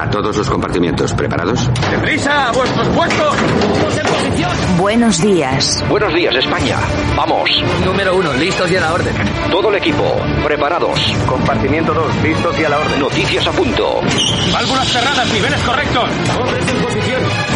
[0.00, 1.68] A todos los compartimientos, ¿preparados?
[1.90, 2.48] ¡Deprisa!
[2.48, 3.36] ¡A vuestros puestos!
[3.36, 4.50] ¡Todos en posición!
[4.78, 5.84] Buenos días.
[5.90, 6.78] Buenos días, España.
[7.14, 7.50] Vamos.
[7.84, 9.14] Número uno, listos y a la orden.
[9.50, 10.98] Todo el equipo, preparados.
[11.26, 12.98] Compartimiento 2, listos y a la orden.
[12.98, 14.00] Noticias a punto.
[14.54, 16.08] Válvulas cerradas, niveles correctos.
[16.40, 17.22] Hombres en posición.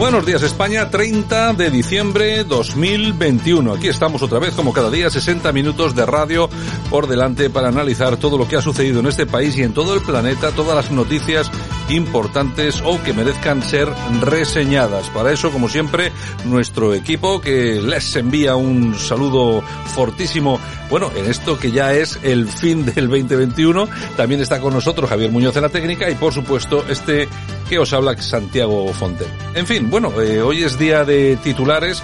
[0.00, 3.74] Buenos días España, 30 de diciembre 2021.
[3.74, 6.48] Aquí estamos otra vez, como cada día, 60 minutos de radio
[6.88, 9.94] por delante para analizar todo lo que ha sucedido en este país y en todo
[9.94, 11.50] el planeta, todas las noticias
[11.90, 13.88] importantes o que merezcan ser
[14.20, 15.08] reseñadas.
[15.10, 16.12] Para eso, como siempre,
[16.44, 19.62] nuestro equipo que les envía un saludo
[19.94, 20.58] fortísimo.
[20.88, 25.30] Bueno, en esto que ya es el fin del 2021, también está con nosotros Javier
[25.30, 27.28] Muñoz en la técnica y por supuesto este
[27.70, 29.28] que os habla Santiago Fonten.
[29.54, 32.02] En fin, bueno, eh, hoy es día de titulares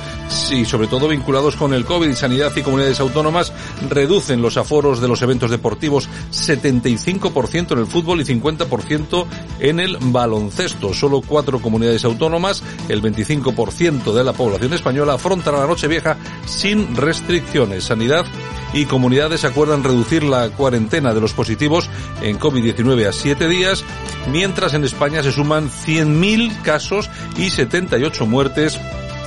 [0.53, 2.15] y sobre todo vinculados con el COVID.
[2.15, 3.53] Sanidad y comunidades autónomas
[3.91, 9.27] reducen los aforos de los eventos deportivos 75% en el fútbol y 50%
[9.59, 10.95] en el baloncesto.
[10.95, 16.97] Solo cuatro comunidades autónomas, el 25% de la población española, afrontan la noche vieja sin
[16.97, 17.85] restricciones.
[17.85, 18.25] Sanidad
[18.73, 21.89] y comunidades acuerdan reducir la cuarentena de los positivos
[22.23, 23.85] en COVID-19 a siete días,
[24.31, 28.79] mientras en España se suman 100.000 casos y 78 muertes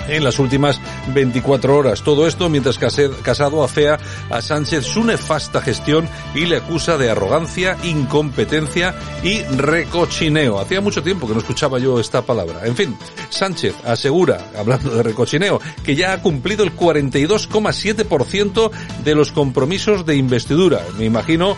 [0.10, 0.80] en las últimas
[1.14, 2.02] 24 horas.
[2.04, 7.78] Todo esto mientras Casado afea a Sánchez su nefasta gestión y le acusa de arrogancia,
[7.84, 10.60] incompetencia y recochineo.
[10.60, 12.62] Hacía mucho tiempo que no escuchaba yo esta palabra.
[12.66, 12.96] En fin,
[13.30, 18.72] Sánchez asegura, hablando de recochineo, que ya ha cumplido el 42,7%
[19.04, 20.82] de los compromisos de investidura.
[20.98, 21.56] Me imagino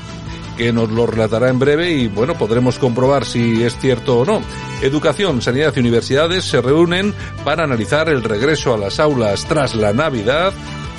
[0.62, 4.44] que nos lo relatará en breve y bueno, podremos comprobar si es cierto o no.
[4.84, 9.92] Educación, Sanidad y Universidades se reúnen para analizar el regreso a las aulas tras la
[9.92, 10.54] Navidad.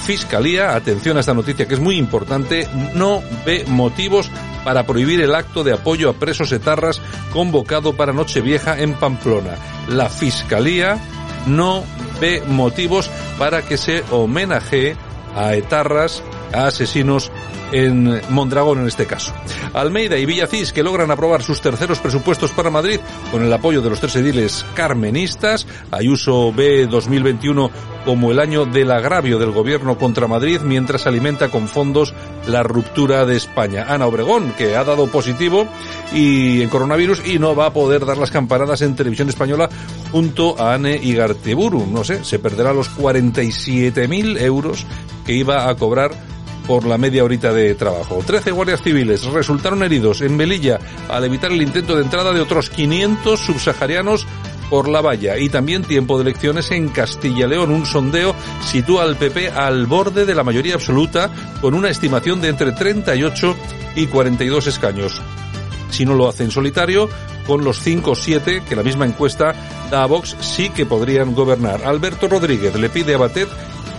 [0.05, 4.33] Fiscalía, atención a esta noticia que es muy importante, no ve motivos
[4.65, 7.01] para prohibir el acto de apoyo a presos etarras
[7.33, 9.55] convocado para Nochevieja en Pamplona.
[9.87, 10.99] La Fiscalía
[11.47, 11.85] no
[12.21, 13.09] ve motivos
[13.39, 14.97] para que se homenajee
[15.37, 16.21] a etarras,
[16.53, 17.31] a asesinos
[17.73, 19.33] en Mondragón en este caso.
[19.73, 23.01] Almeida y Villacís que logran aprobar sus terceros presupuestos para Madrid
[23.31, 25.67] con el apoyo de los tres ediles carmenistas.
[25.91, 27.71] Ayuso ve 2021
[28.05, 32.15] como el año del agravio del gobierno contra Madrid mientras alimenta con fondos
[32.47, 33.87] la ruptura de España.
[33.89, 35.67] Ana Obregón, que ha dado positivo
[36.13, 39.69] y en coronavirus y no va a poder dar las campanadas en televisión española
[40.11, 41.87] junto a Anne Igarteburu.
[41.87, 44.85] No sé, se perderá los 47.000 euros
[45.25, 46.13] que iba a cobrar
[46.67, 48.23] por la media horita de trabajo.
[48.27, 50.79] Trece guardias civiles resultaron heridos en Melilla
[51.09, 54.27] al evitar el intento de entrada de otros 500 subsaharianos
[54.71, 57.71] por la valla y también tiempo de elecciones en Castilla León.
[57.71, 58.35] Un sondeo
[58.65, 61.31] sitúa al PP al borde de la mayoría absoluta
[61.61, 63.55] con una estimación de entre 38
[63.97, 65.21] y 42 escaños.
[65.91, 67.11] Si no lo hace en solitario,
[67.47, 69.55] con los 5 o 7 que la misma encuesta
[69.91, 71.85] da a Vox, sí que podrían gobernar.
[71.85, 73.49] Alberto Rodríguez le pide a Batet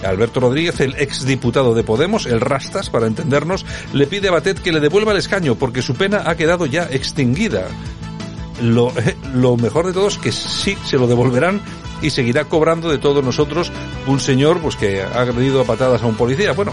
[0.06, 4.72] Alberto Rodríguez, el exdiputado de Podemos, el Rastas, para entendernos, le pide a Batet que
[4.72, 7.68] le devuelva el escaño porque su pena ha quedado ya extinguida.
[8.62, 11.60] Lo, mejor de todo es que sí se lo devolverán
[12.02, 13.72] y seguirá cobrando de todos nosotros
[14.08, 16.54] un señor pues que ha agredido a patadas a un policía.
[16.54, 16.72] Bueno,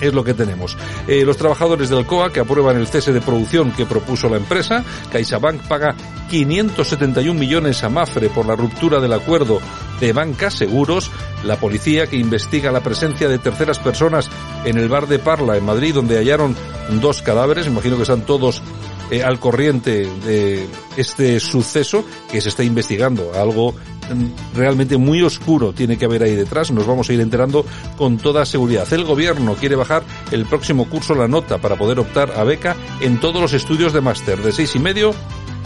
[0.00, 0.76] es lo que tenemos.
[1.06, 4.84] Eh, los trabajadores del COA que aprueban el cese de producción que propuso la empresa,
[5.10, 5.94] CaixaBank paga
[6.28, 9.60] 571 millones a Mafre por la ruptura del acuerdo
[10.00, 11.10] de Banca Seguros,
[11.44, 14.30] la policía que investiga la presencia de terceras personas
[14.64, 16.56] en el bar de Parla en Madrid donde hallaron
[17.00, 18.62] dos cadáveres, imagino que están todos
[19.10, 25.72] eh, al corriente de este suceso que se está investigando, algo mm, realmente muy oscuro
[25.72, 27.64] tiene que haber ahí detrás, nos vamos a ir enterando
[27.96, 28.92] con toda seguridad.
[28.92, 33.20] El gobierno quiere bajar el próximo curso la nota para poder optar a beca en
[33.20, 35.14] todos los estudios de máster, de seis y medio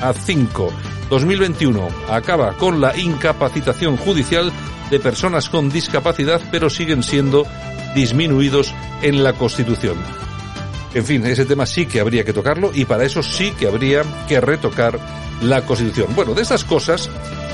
[0.00, 0.73] a cinco.
[1.08, 4.52] 2021 acaba con la incapacitación judicial
[4.91, 7.47] de personas con discapacidad, pero siguen siendo
[7.94, 9.97] disminuidos en la Constitución.
[10.94, 14.02] En fin, ese tema sí que habría que tocarlo y para eso sí que habría
[14.29, 14.99] que retocar
[15.43, 16.08] la Constitución.
[16.14, 17.08] Bueno, de estas cosas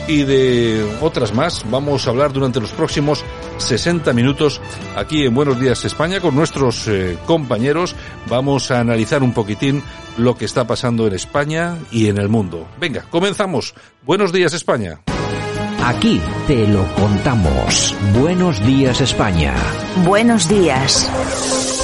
[0.08, 3.24] y de otras más vamos a hablar durante los próximos
[3.58, 4.60] 60 minutos
[4.96, 7.94] aquí en Buenos Días España con nuestros eh, compañeros.
[8.28, 9.82] Vamos a analizar un poquitín
[10.16, 12.66] lo que está pasando en España y en el mundo.
[12.78, 13.74] Venga, comenzamos.
[14.02, 15.00] Buenos días España.
[15.84, 17.94] Aquí te lo contamos.
[18.18, 19.54] Buenos días España.
[20.04, 21.75] Buenos días.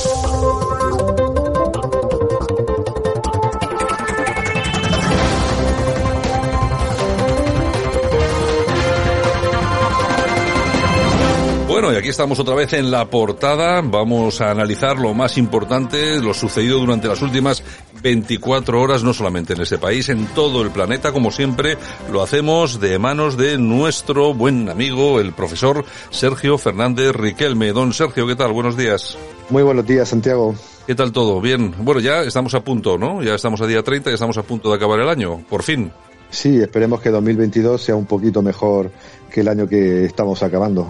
[11.93, 13.83] Bueno, y aquí estamos otra vez en la portada.
[13.83, 17.63] Vamos a analizar lo más importante, lo sucedido durante las últimas
[18.03, 21.77] 24 horas, no solamente en este país, en todo el planeta, como siempre,
[22.11, 27.75] lo hacemos de manos de nuestro buen amigo, el profesor Sergio Fernández Riquelme.
[27.75, 28.55] Don Sergio, ¿qué tal?
[28.55, 29.19] Buenos días.
[29.51, 30.55] Muy buenos días, Santiago.
[30.87, 31.43] ¿Qué tal todo?
[31.43, 31.75] Bien.
[31.77, 33.23] Bueno, ya estamos a punto, ¿no?
[33.23, 35.93] Ya estamos a día 30, ya estamos a punto de acabar el año, por fin.
[36.33, 38.91] Sí, esperemos que 2022 sea un poquito mejor
[39.33, 40.89] que el año que estamos acabando.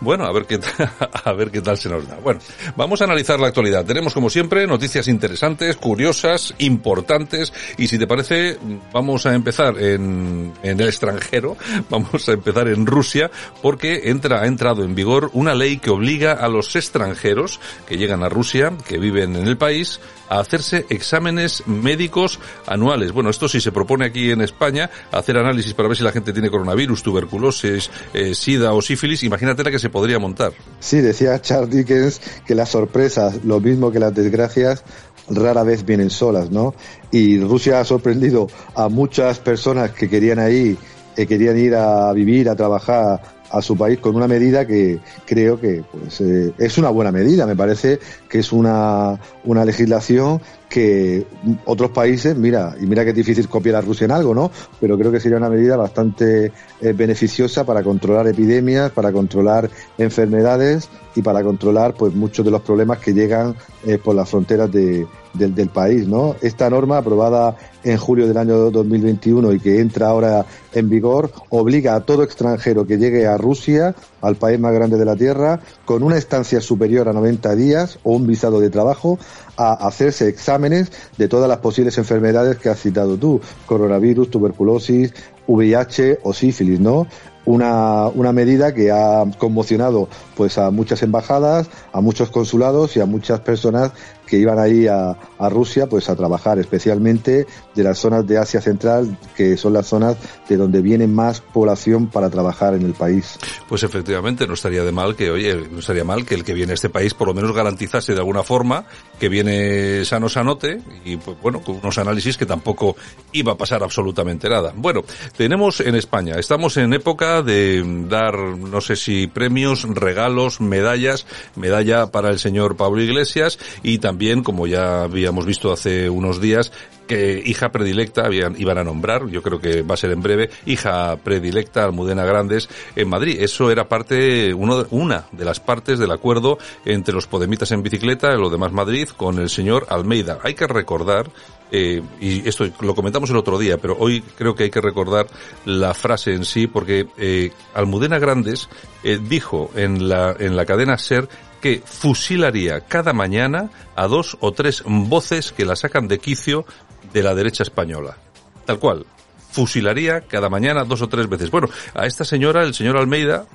[0.00, 0.58] Bueno, a ver qué
[1.24, 2.16] a ver qué tal se nos da.
[2.16, 2.40] Bueno,
[2.76, 3.84] vamos a analizar la actualidad.
[3.84, 8.58] Tenemos como siempre noticias interesantes, curiosas, importantes y si te parece
[8.92, 11.56] vamos a empezar en, en el extranjero,
[11.90, 13.30] vamos a empezar en Rusia
[13.62, 18.24] porque entra ha entrado en vigor una ley que obliga a los extranjeros que llegan
[18.24, 20.00] a Rusia, que viven en el país,
[20.32, 23.12] a hacerse exámenes médicos anuales.
[23.12, 26.32] Bueno, esto sí se propone aquí en España, hacer análisis para ver si la gente
[26.32, 27.81] tiene coronavirus, tuberculosis,
[28.14, 29.22] eh, sida o sífilis.
[29.22, 30.52] Imagínate la que se podría montar.
[30.80, 34.84] Sí, decía Charles Dickens que las sorpresas, lo mismo que las desgracias,
[35.28, 36.74] rara vez vienen solas, ¿no?
[37.10, 40.76] Y Rusia ha sorprendido a muchas personas que querían ahí,
[41.14, 43.20] que querían ir a vivir, a trabajar
[43.52, 47.46] a su país con una medida que creo que pues, eh, es una buena medida.
[47.46, 48.00] Me parece
[48.32, 50.40] que es una, una legislación
[50.70, 51.26] que
[51.66, 54.50] otros países, mira, y mira que es difícil copiar a Rusia en algo, ¿no?
[54.80, 56.50] Pero creo que sería una medida bastante
[56.80, 59.68] eh, beneficiosa para controlar epidemias, para controlar
[59.98, 64.72] enfermedades y para controlar pues muchos de los problemas que llegan eh, por las fronteras
[64.72, 66.34] de, del, del, país, ¿no?
[66.40, 71.96] Esta norma aprobada en julio del año 2021 y que entra ahora en vigor obliga
[71.96, 76.02] a todo extranjero que llegue a Rusia, al país más grande de la Tierra, con
[76.02, 79.18] una estancia superior a 90 días o un visado de trabajo,
[79.56, 85.12] a hacerse exámenes de todas las posibles enfermedades que has citado tú, coronavirus, tuberculosis,
[85.46, 87.06] VIH o sífilis, ¿no?
[87.44, 93.06] Una, una medida que ha conmocionado pues a muchas embajadas, a muchos consulados y a
[93.06, 93.90] muchas personas
[94.32, 98.62] que iban ahí a, a, Rusia pues a trabajar, especialmente de las zonas de Asia
[98.62, 100.16] Central, que son las zonas
[100.48, 103.38] de donde viene más población para trabajar en el país.
[103.68, 106.72] Pues efectivamente, no estaría de mal que, oye, no estaría mal que el que viene
[106.72, 108.86] a este país por lo menos garantizase de alguna forma
[109.20, 112.96] que viene sano sanote y pues bueno, con unos análisis que tampoco
[113.32, 114.72] iba a pasar absolutamente nada.
[114.74, 115.02] Bueno,
[115.36, 122.06] tenemos en España, estamos en época de dar, no sé si premios, regalos, medallas, medalla
[122.06, 126.70] para el señor Pablo Iglesias y también también, como ya habíamos visto hace unos días,
[127.08, 130.48] que hija predilecta habían, iban a nombrar, yo creo que va a ser en breve,
[130.64, 133.38] hija predilecta Almudena Grandes en Madrid.
[133.40, 138.32] Eso era parte, uno, una de las partes del acuerdo entre los Podemitas en bicicleta,
[138.36, 140.38] lo demás Madrid, con el señor Almeida.
[140.44, 141.28] Hay que recordar
[141.72, 145.26] eh, y esto lo comentamos el otro día, pero hoy creo que hay que recordar
[145.64, 148.68] la frase en sí, porque eh, Almudena Grandes
[149.02, 151.28] eh, dijo en la, en la cadena SER
[151.62, 156.66] que fusilaría cada mañana a dos o tres voces que la sacan de quicio
[157.14, 158.18] de la derecha española.
[158.66, 159.06] Tal cual.
[159.52, 161.50] Fusilaría cada mañana dos o tres veces.
[161.50, 163.46] Bueno, a esta señora, el señor Almeida,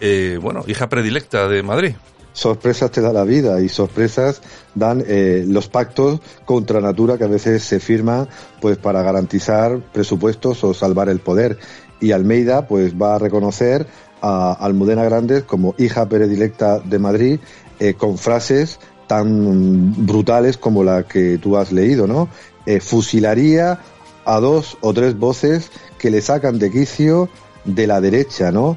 [0.00, 1.94] eh, bueno, hija predilecta de Madrid.
[2.32, 4.42] Sorpresas te da la vida y sorpresas
[4.74, 8.28] dan eh, los pactos contra natura que a veces se firman
[8.60, 11.58] pues para garantizar presupuestos o salvar el poder.
[11.98, 13.86] Y Almeida pues va a reconocer
[14.20, 17.40] a Almudena Grandes como hija predilecta de Madrid
[17.78, 22.28] eh, con frases tan brutales como la que tú has leído, ¿no?
[22.64, 23.78] Eh, fusilaría
[24.24, 27.28] a dos o tres voces que le sacan de quicio
[27.64, 28.76] de la derecha, ¿no?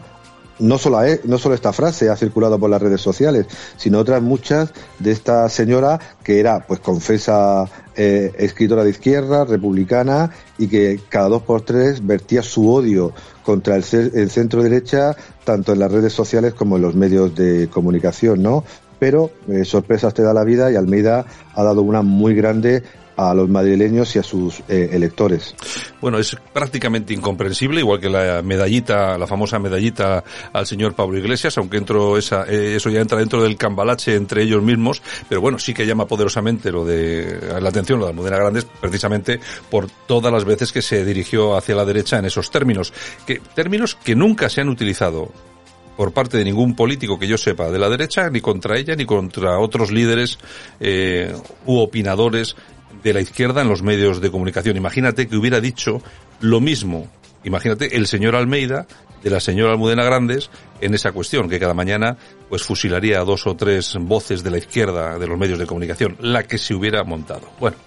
[0.60, 4.74] No solo, no solo esta frase ha circulado por las redes sociales, sino otras muchas
[5.00, 7.65] de esta señora que era, pues, confesa
[7.96, 13.13] eh, escritora de izquierda, republicana, y que cada dos por tres vertía su odio
[13.50, 18.44] contra el, centro derecha, tanto en las redes sociales como en los medios de comunicación,
[18.44, 18.63] ¿no?
[19.00, 21.25] Pero eh, sorpresas te da la vida y Almeida
[21.56, 22.84] ha dado una muy grande
[23.20, 25.53] a los madrileños y a sus eh, electores.
[26.00, 31.58] Bueno, es prácticamente incomprensible, igual que la medallita, la famosa medallita al señor Pablo Iglesias,
[31.58, 35.60] aunque entro esa, eh, eso ya entra dentro del cambalache entre ellos mismos, pero bueno,
[35.60, 40.32] sí que llama poderosamente lo de la atención, lo de Almudena Grandes, precisamente por todas
[40.32, 42.94] las veces que se dirigió hacia la derecha en esos términos,
[43.25, 45.29] que términos que nunca se han utilizado
[46.00, 49.03] por parte de ningún político que yo sepa de la derecha, ni contra ella, ni
[49.03, 50.39] contra otros líderes
[50.79, 52.56] eh, u opinadores
[53.03, 54.77] de la izquierda en los medios de comunicación.
[54.77, 56.01] Imagínate que hubiera dicho
[56.39, 57.10] lo mismo
[57.43, 58.88] imagínate, el señor Almeida
[59.24, 60.50] de la señora Almudena Grandes
[60.81, 62.17] en esa cuestión, que cada mañana
[62.48, 66.15] pues fusilaría a dos o tres voces de la izquierda de los medios de comunicación,
[66.19, 67.50] la que se hubiera montado.
[67.60, 67.77] Bueno,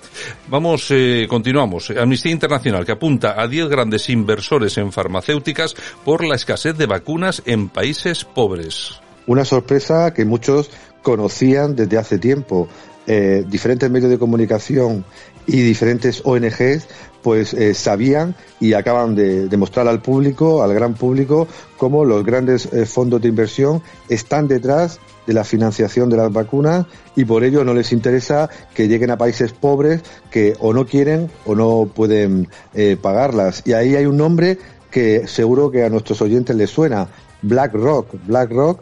[0.49, 1.91] vamos, eh, continuamos.
[1.91, 7.43] Amnistía Internacional que apunta a 10 grandes inversores en farmacéuticas por la escasez de vacunas
[7.47, 9.01] en países pobres.
[9.27, 10.71] Una sorpresa que muchos
[11.03, 12.69] conocían desde hace tiempo.
[13.07, 15.05] Eh, diferentes medios de comunicación
[15.47, 16.87] y diferentes ONGs
[17.23, 22.67] pues eh, sabían y acaban de demostrar al público, al gran público, cómo los grandes
[22.73, 27.65] eh, fondos de inversión están detrás de la financiación de las vacunas y por ello
[27.65, 32.49] no les interesa que lleguen a países pobres que o no quieren o no pueden
[32.75, 33.63] eh, pagarlas.
[33.65, 34.59] Y ahí hay un nombre
[34.91, 37.09] que seguro que a nuestros oyentes les suena,
[37.43, 38.15] BlackRock.
[38.27, 38.81] BlackRock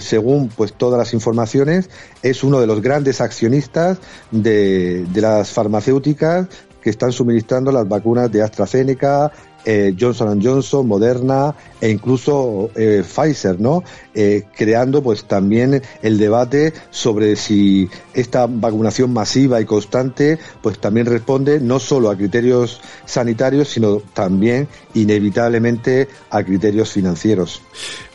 [0.00, 1.90] según pues todas las informaciones,
[2.22, 3.98] es uno de los grandes accionistas
[4.30, 6.46] de las farmacéuticas
[6.86, 9.32] que están suministrando las vacunas de AstraZeneca,
[9.66, 13.82] eh, Johnson Johnson, Moderna e incluso eh, Pfizer, ¿no?
[14.14, 21.06] Eh, creando pues también el debate sobre si esta vacunación masiva y constante pues también
[21.06, 27.60] responde no solo a criterios sanitarios, sino también inevitablemente a criterios financieros.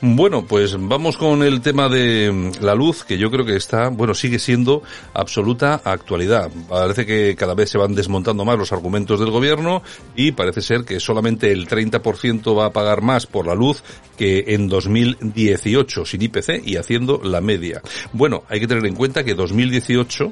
[0.01, 3.89] Bueno, pues vamos con el tema de mm, la luz, que yo creo que está,
[3.89, 4.81] bueno, sigue siendo
[5.13, 6.49] absoluta actualidad.
[6.67, 9.83] Parece que cada vez se van desmontando más los argumentos del gobierno
[10.15, 13.83] y parece ser que solamente el 30% va a pagar más por la luz
[14.17, 17.81] que en 2018 sin IPC y haciendo la media.
[18.13, 20.31] Bueno, hay que tener en cuenta que 2018,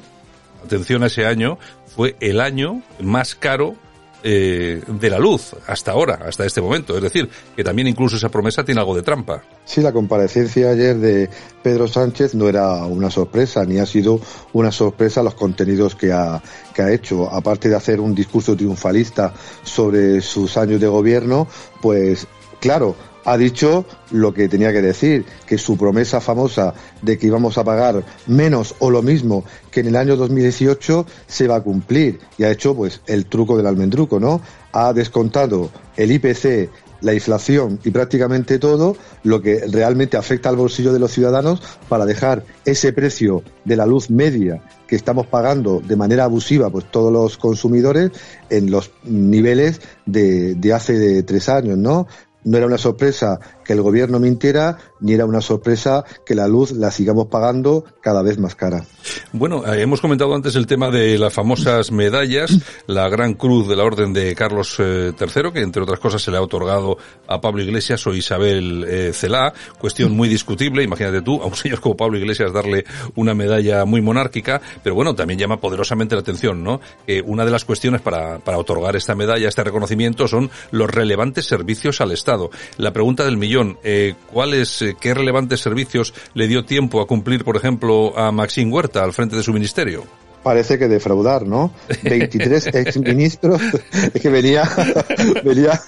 [0.64, 3.76] atención a ese año, fue el año más caro
[4.22, 6.96] eh, de la luz hasta ahora, hasta este momento.
[6.96, 9.42] Es decir, que también incluso esa promesa tiene algo de trampa.
[9.64, 11.30] Sí, la comparecencia ayer de
[11.62, 14.20] Pedro Sánchez no era una sorpresa, ni ha sido
[14.52, 16.42] una sorpresa los contenidos que ha,
[16.74, 17.32] que ha hecho.
[17.32, 21.46] Aparte de hacer un discurso triunfalista sobre sus años de gobierno,
[21.80, 22.26] pues
[22.60, 27.58] claro, ha dicho lo que tenía que decir, que su promesa famosa de que íbamos
[27.58, 32.18] a pagar menos o lo mismo que en el año 2018 se va a cumplir
[32.38, 34.40] y ha hecho pues el truco del almendruco, ¿no?
[34.72, 40.92] Ha descontado el IPC la inflación y prácticamente todo lo que realmente afecta al bolsillo
[40.92, 45.96] de los ciudadanos para dejar ese precio de la luz media que estamos pagando de
[45.96, 48.10] manera abusiva pues todos los consumidores
[48.48, 52.06] en los niveles de, de hace de tres años, ¿no?
[52.44, 53.38] No era una sorpresa
[53.70, 58.20] que el gobierno mintiera, ni era una sorpresa que la luz la sigamos pagando cada
[58.20, 58.84] vez más cara.
[59.32, 62.58] Bueno, eh, hemos comentado antes el tema de las famosas medallas,
[62.88, 66.32] la Gran Cruz de la Orden de Carlos III, eh, que entre otras cosas se
[66.32, 66.98] le ha otorgado
[67.28, 71.80] a Pablo Iglesias o Isabel eh, Celá, cuestión muy discutible, imagínate tú, a un señor
[71.80, 72.84] como Pablo Iglesias darle
[73.14, 76.80] una medalla muy monárquica, pero bueno, también llama poderosamente la atención, ¿no?
[77.24, 82.00] Una de las cuestiones para, para otorgar esta medalla, este reconocimiento, son los relevantes servicios
[82.00, 82.50] al Estado.
[82.76, 87.44] La pregunta del millón, eh, ¿cuáles, eh, qué relevantes servicios le dio tiempo a cumplir,
[87.44, 90.04] por ejemplo, a Maxine Huerta al frente de su ministerio?
[90.42, 91.72] parece que defraudar, ¿no?
[92.02, 93.60] 23 exministros,
[94.14, 94.64] es que venía,
[95.44, 95.80] venía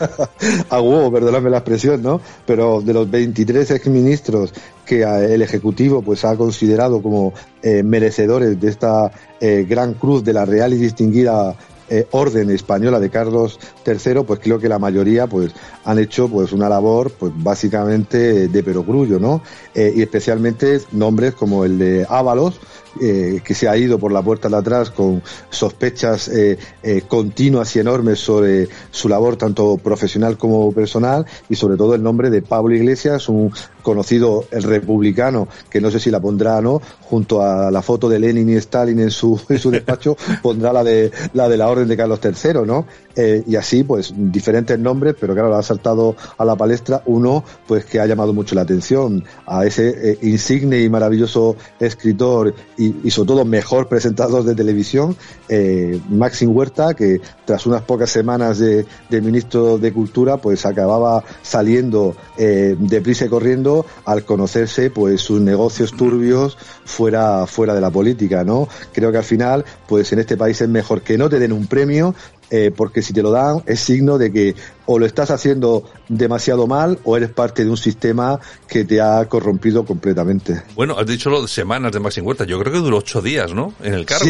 [0.68, 2.20] a huevo, perdóname la expresión, ¿no?
[2.46, 4.52] Pero de los 23 exministros
[4.84, 9.10] que el Ejecutivo pues ha considerado como eh, merecedores de esta
[9.40, 11.54] eh, gran cruz de la Real y Distinguida
[11.88, 15.52] eh, orden española de Carlos III, pues creo que la mayoría pues
[15.84, 19.42] han hecho pues una labor pues básicamente de perogrullo, ¿no?
[19.74, 22.60] Eh, y especialmente nombres como el de Ábalos,
[23.00, 27.74] eh, que se ha ido por la puerta de atrás con sospechas eh, eh, continuas
[27.74, 32.42] y enormes sobre su labor tanto profesional como personal y sobre todo el nombre de
[32.42, 37.70] Pablo Iglesias, un conocido el republicano que no sé si la pondrá no junto a
[37.70, 41.48] la foto de Lenin y Stalin en su en su despacho pondrá la de la
[41.48, 42.86] de la orden de Carlos III, ¿no?
[43.16, 47.84] Eh, y así pues diferentes nombres, pero claro, ha saltado a la palestra uno pues
[47.84, 52.54] que ha llamado mucho la atención a ese insigne y maravilloso escritor
[53.04, 55.16] y, sobre todo mejor presentador de televisión,
[55.48, 56.00] eh,
[56.42, 63.26] Huerta, que tras unas pocas semanas de, ministro de Cultura, pues acababa saliendo eh, deprisa
[63.26, 68.68] y corriendo al conocerse pues sus negocios turbios fuera, fuera de la política, ¿no?
[68.92, 71.66] Creo que al final, pues en este país es mejor que no te den un
[71.66, 72.14] premio,
[72.54, 74.54] eh, porque si te lo dan es signo de que
[74.92, 79.24] o lo estás haciendo demasiado mal o eres parte de un sistema que te ha
[79.26, 80.62] corrompido completamente.
[80.74, 82.44] Bueno, has dicho lo de semanas de Maxim Huerta.
[82.44, 83.72] Yo creo que duró ocho días, ¿no?
[83.82, 84.24] En el cargo.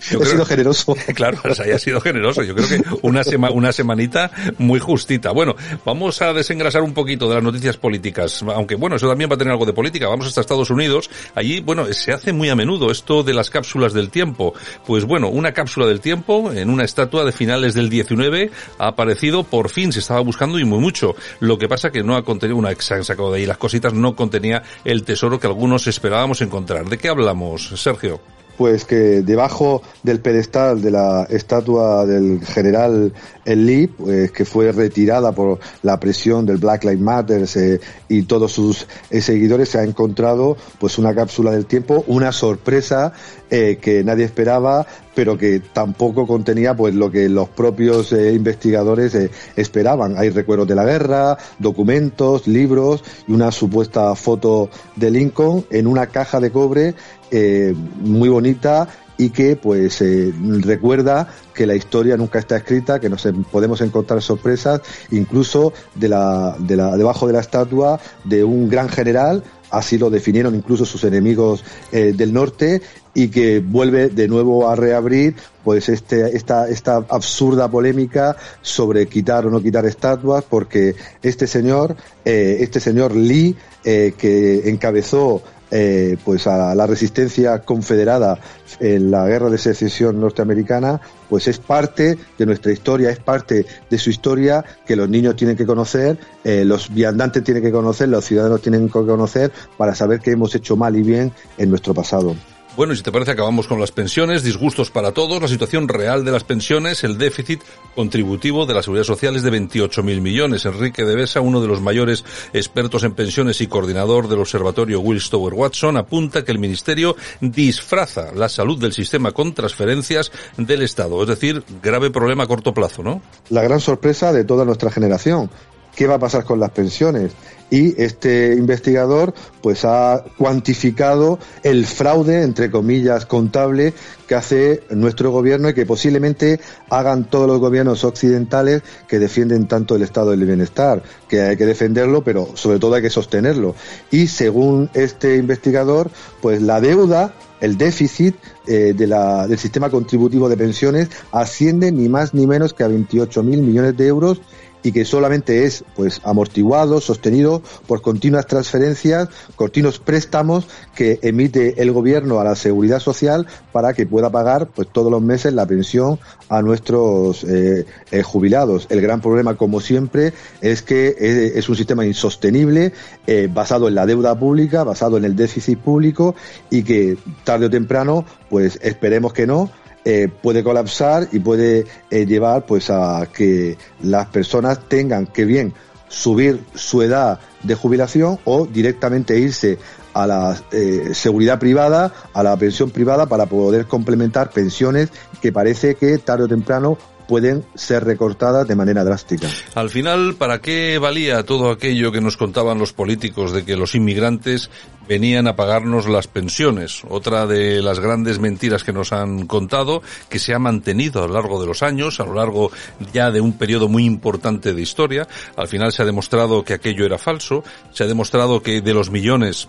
[0.00, 0.96] Sí, yo, he sido generoso.
[1.18, 2.42] Claro, o sea, haya sido generoso.
[2.42, 5.32] Yo creo que una, sema, una semanita muy justita.
[5.32, 8.42] Bueno, vamos a desengrasar un poquito de las noticias políticas.
[8.42, 10.06] Aunque, bueno, eso también va a tener algo de política.
[10.06, 11.10] Vamos hasta Estados Unidos.
[11.34, 14.54] Allí, bueno, se hace muy a menudo esto de las cápsulas del tiempo.
[14.86, 18.88] Pues bueno, una cápsula del tiempo en una estatua de final finales del 19 ha
[18.88, 21.14] aparecido, por fin se estaba buscando y muy mucho.
[21.40, 23.58] Lo que pasa que no ha contenido, una que se han sacado de ahí las
[23.58, 26.86] cositas, no contenía el tesoro que algunos esperábamos encontrar.
[26.86, 28.20] ¿De qué hablamos, Sergio?
[28.58, 33.12] Pues que debajo del pedestal de la estatua del general
[33.46, 38.52] Lee, pues, que fue retirada por la presión del Black Lives Matter eh, y todos
[38.52, 43.12] sus eh, seguidores, se ha encontrado pues una cápsula del tiempo, una sorpresa
[43.48, 49.16] eh, que nadie esperaba, pero que tampoco contenía pues lo que los propios investigadores
[49.56, 50.16] esperaban.
[50.16, 56.06] Hay recuerdos de la guerra, documentos, libros y una supuesta foto de Lincoln en una
[56.06, 56.94] caja de cobre
[57.30, 63.08] eh, muy bonita y que pues eh, recuerda que la historia nunca está escrita, que
[63.08, 64.80] nos podemos encontrar sorpresas,
[65.10, 70.08] incluso de la, de la, debajo de la estatua de un gran general, así lo
[70.08, 72.80] definieron incluso sus enemigos eh, del norte,
[73.12, 79.44] y que vuelve de nuevo a reabrir pues este, esta, esta absurda polémica sobre quitar
[79.44, 86.74] o no quitar estatuas, porque este señor, este señor Lee, que encabezó eh, pues a
[86.74, 88.38] la resistencia confederada
[88.80, 93.98] en la guerra de secesión norteamericana, pues es parte de nuestra historia, es parte de
[93.98, 98.24] su historia que los niños tienen que conocer, eh, los viandantes tienen que conocer, los
[98.24, 102.34] ciudadanos tienen que conocer para saber qué hemos hecho mal y bien en nuestro pasado.
[102.78, 106.24] Bueno, y si te parece, acabamos con las pensiones, disgustos para todos, la situación real
[106.24, 107.60] de las pensiones, el déficit
[107.96, 110.64] contributivo de la seguridad social es de 28.000 millones.
[110.64, 115.28] Enrique de Besa, uno de los mayores expertos en pensiones y coordinador del observatorio Willis
[115.28, 121.20] Tower Watson, apunta que el Ministerio disfraza la salud del sistema con transferencias del Estado.
[121.20, 123.22] Es decir, grave problema a corto plazo, ¿no?
[123.50, 125.50] La gran sorpresa de toda nuestra generación.
[125.98, 127.32] ¿Qué va a pasar con las pensiones?
[127.70, 133.92] y este investigador pues ha cuantificado el fraude entre comillas contable
[134.26, 139.96] que hace nuestro gobierno y que posiblemente hagan todos los gobiernos occidentales que defienden tanto
[139.96, 143.74] el estado del bienestar que hay que defenderlo pero sobre todo hay que sostenerlo
[144.10, 151.08] y según este investigador pues la deuda el déficit eh, del sistema contributivo de pensiones
[151.32, 154.40] asciende ni más ni menos que a 28.000 millones de euros
[154.88, 161.92] y que solamente es pues amortiguado, sostenido por continuas transferencias, continuos préstamos que emite el
[161.92, 166.18] gobierno a la seguridad social para que pueda pagar pues todos los meses la pensión
[166.48, 168.86] a nuestros eh, eh, jubilados.
[168.88, 172.94] El gran problema, como siempre, es que es, un sistema insostenible,
[173.26, 176.34] eh, basado en la deuda pública, basado en el déficit público
[176.70, 179.70] y que tarde o temprano, pues esperemos que no,
[180.04, 185.74] eh, puede colapsar y puede eh, llevar pues a que las personas tengan que bien
[186.08, 189.78] subir su edad de jubilación o directamente irse
[190.14, 195.94] a la eh, seguridad privada, a la pensión privada para poder complementar pensiones que parece
[195.94, 199.48] que tarde o temprano pueden ser recortadas de manera drástica.
[199.74, 203.94] Al final, ¿para qué valía todo aquello que nos contaban los políticos de que los
[203.94, 204.70] inmigrantes
[205.06, 207.02] venían a pagarnos las pensiones?
[207.08, 211.34] Otra de las grandes mentiras que nos han contado, que se ha mantenido a lo
[211.34, 212.72] largo de los años, a lo largo
[213.12, 215.28] ya de un periodo muy importante de historia.
[215.54, 217.62] Al final se ha demostrado que aquello era falso,
[217.92, 219.68] se ha demostrado que de los millones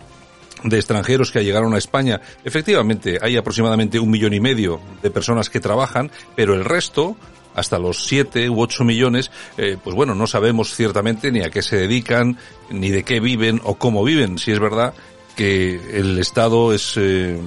[0.64, 5.50] de extranjeros que llegaron a España, efectivamente hay aproximadamente un millón y medio de personas
[5.50, 7.16] que trabajan, pero el resto
[7.60, 11.62] hasta los 7 u 8 millones, eh, pues bueno, no sabemos ciertamente ni a qué
[11.62, 12.38] se dedican,
[12.70, 14.38] ni de qué viven o cómo viven.
[14.38, 14.94] Si es verdad
[15.36, 17.40] que el Estado es, eh,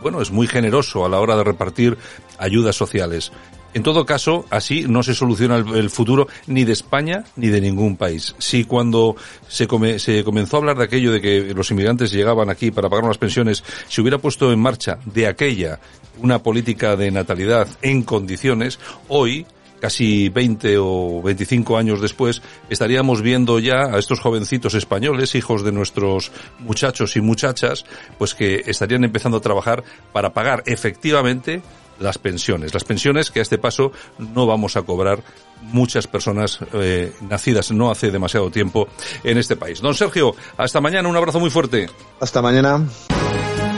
[0.00, 1.96] bueno, es muy generoso a la hora de repartir
[2.38, 3.32] ayudas sociales.
[3.74, 7.96] En todo caso, así no se soluciona el, futuro ni de España ni de ningún
[7.96, 8.34] país.
[8.38, 9.16] Si cuando
[9.48, 9.66] se,
[9.98, 13.18] se comenzó a hablar de aquello de que los inmigrantes llegaban aquí para pagar unas
[13.18, 15.80] pensiones, se hubiera puesto en marcha de aquella
[16.18, 19.46] una política de natalidad en condiciones, hoy
[19.82, 25.72] casi 20 o 25 años después, estaríamos viendo ya a estos jovencitos españoles, hijos de
[25.72, 26.30] nuestros
[26.60, 27.84] muchachos y muchachas,
[28.16, 29.82] pues que estarían empezando a trabajar
[30.12, 31.62] para pagar efectivamente
[32.02, 32.74] las pensiones.
[32.74, 35.22] Las pensiones que a este paso no vamos a cobrar
[35.62, 38.88] muchas personas eh, nacidas no hace demasiado tiempo
[39.24, 39.80] en este país.
[39.80, 41.88] Don Sergio, hasta mañana, un abrazo muy fuerte.
[42.20, 42.84] Hasta mañana.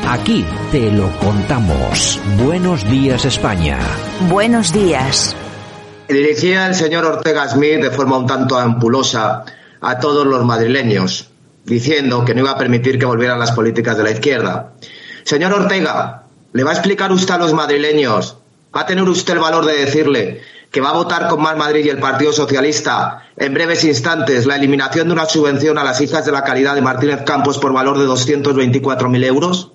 [0.07, 2.21] Aquí te lo contamos.
[2.45, 3.79] Buenos días España.
[4.29, 5.35] Buenos días.
[6.09, 9.45] Dirigía el señor Ortega Smith de forma un tanto ampulosa
[9.81, 11.31] a todos los madrileños,
[11.65, 14.75] diciendo que no iba a permitir que volvieran las políticas de la izquierda.
[15.25, 16.24] Señor Ortega,
[16.55, 18.37] ¿Le va a explicar usted a los madrileños?
[18.75, 20.41] ¿Va a tener usted el valor de decirle
[20.71, 24.55] que va a votar con Más Madrid y el Partido Socialista en breves instantes la
[24.55, 27.99] eliminación de una subvención a las hijas de la caridad de Martínez Campos por valor
[27.99, 29.73] de 224.000 euros?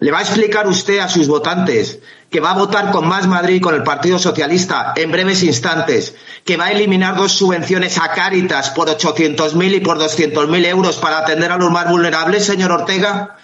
[0.00, 3.62] ¿Le va a explicar usted a sus votantes que va a votar con Más Madrid
[3.62, 8.70] con el Partido Socialista en breves instantes, que va a eliminar dos subvenciones a Cáritas
[8.70, 13.36] por 800.000 y por 200.000 euros para atender a los más vulnerables, señor Ortega?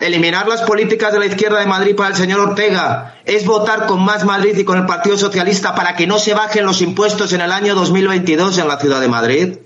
[0.00, 4.02] Eliminar las políticas de la izquierda de Madrid para el señor Ortega es votar con
[4.02, 7.42] Más Madrid y con el Partido Socialista para que no se bajen los impuestos en
[7.42, 9.58] el año 2022 en la ciudad de Madrid.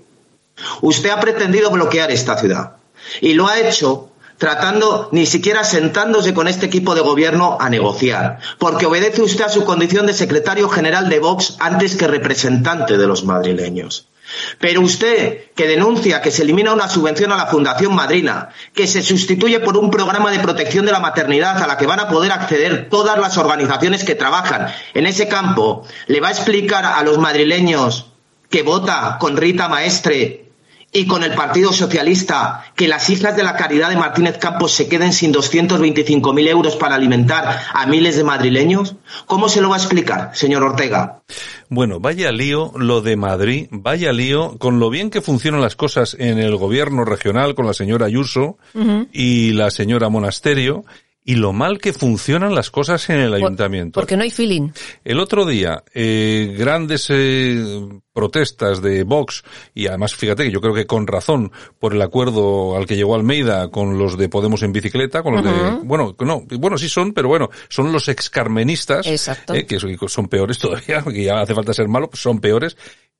[0.81, 2.75] Usted ha pretendido bloquear esta ciudad
[3.21, 8.39] y lo ha hecho tratando ni siquiera sentándose con este equipo de gobierno a negociar,
[8.59, 13.07] porque obedece usted a su condición de secretario general de Vox antes que representante de
[13.07, 14.07] los madrileños.
[14.59, 19.03] Pero usted, que denuncia que se elimina una subvención a la Fundación Madrina, que se
[19.03, 22.31] sustituye por un programa de protección de la maternidad a la que van a poder
[22.31, 27.17] acceder todas las organizaciones que trabajan en ese campo, le va a explicar a los
[27.17, 28.07] madrileños
[28.49, 30.44] que vota con Rita Maestre
[30.91, 34.87] y con el Partido Socialista que las hijas de la caridad de Martínez Campos se
[34.87, 38.95] queden sin 225.000 euros para alimentar a miles de madrileños?
[39.25, 41.21] ¿Cómo se lo va a explicar, señor Ortega?
[41.69, 46.15] Bueno, vaya lío lo de Madrid, vaya lío con lo bien que funcionan las cosas
[46.19, 48.57] en el gobierno regional con la señora Ayuso
[49.11, 50.85] y la señora Monasterio
[51.27, 53.99] y lo mal que funcionan las cosas en el ayuntamiento.
[53.99, 54.69] Porque no hay feeling.
[55.03, 60.75] El otro día, eh, grandes eh, protestas de Vox, y además fíjate que yo creo
[60.75, 64.71] que con razón, por el acuerdo al que llegó Almeida con los de Podemos en
[64.71, 69.65] bicicleta, con los de, bueno, no, bueno sí son, pero bueno, son los excarmenistas, eh,
[69.65, 72.77] que son peores todavía, que ya hace falta ser malo, pues son peores.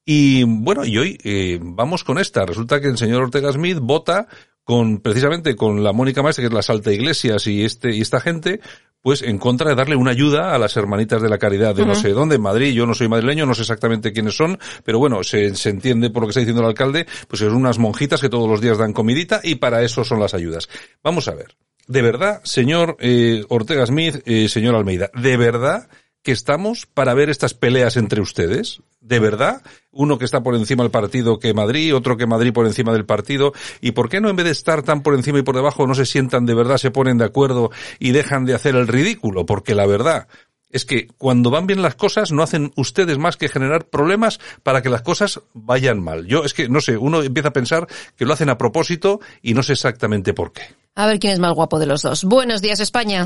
[0.08, 2.46] Y bueno, y hoy eh, vamos con esta.
[2.46, 4.28] Resulta que el señor Ortega Smith vota
[4.65, 8.19] con precisamente con la Mónica Maestre, que es la Salta Iglesias y este y esta
[8.19, 8.60] gente,
[9.01, 11.93] pues en contra de darle una ayuda a las hermanitas de la caridad de no
[11.93, 15.23] sé dónde, en Madrid, yo no soy madrileño, no sé exactamente quiénes son, pero bueno,
[15.23, 18.28] se, se entiende por lo que está diciendo el alcalde, pues son unas monjitas que
[18.28, 20.67] todos los días dan comidita y para eso son las ayudas.
[21.04, 21.56] Vamos a ver.
[21.88, 25.88] De verdad, señor eh, Ortega Smith, eh, señor Almeida, de verdad
[26.26, 28.82] que estamos para ver estas peleas entre ustedes?
[29.00, 29.62] ¿De verdad?
[29.92, 33.06] Uno que está por encima del partido que Madrid, otro que Madrid por encima del
[33.06, 33.54] partido.
[33.80, 35.94] ¿Y por qué no en vez de estar tan por encima y por debajo no
[35.94, 39.46] se sientan de verdad, se ponen de acuerdo y dejan de hacer el ridículo?
[39.46, 40.28] Porque la verdad
[40.72, 44.82] es que cuando van bien las cosas no hacen ustedes más que generar problemas para
[44.82, 46.26] que las cosas vayan mal.
[46.26, 49.54] Yo es que no sé, uno empieza a pensar que lo hacen a propósito y
[49.54, 50.64] no sé exactamente por qué.
[50.96, 52.24] A ver quién es más guapo de los dos.
[52.24, 53.26] Buenos días, España.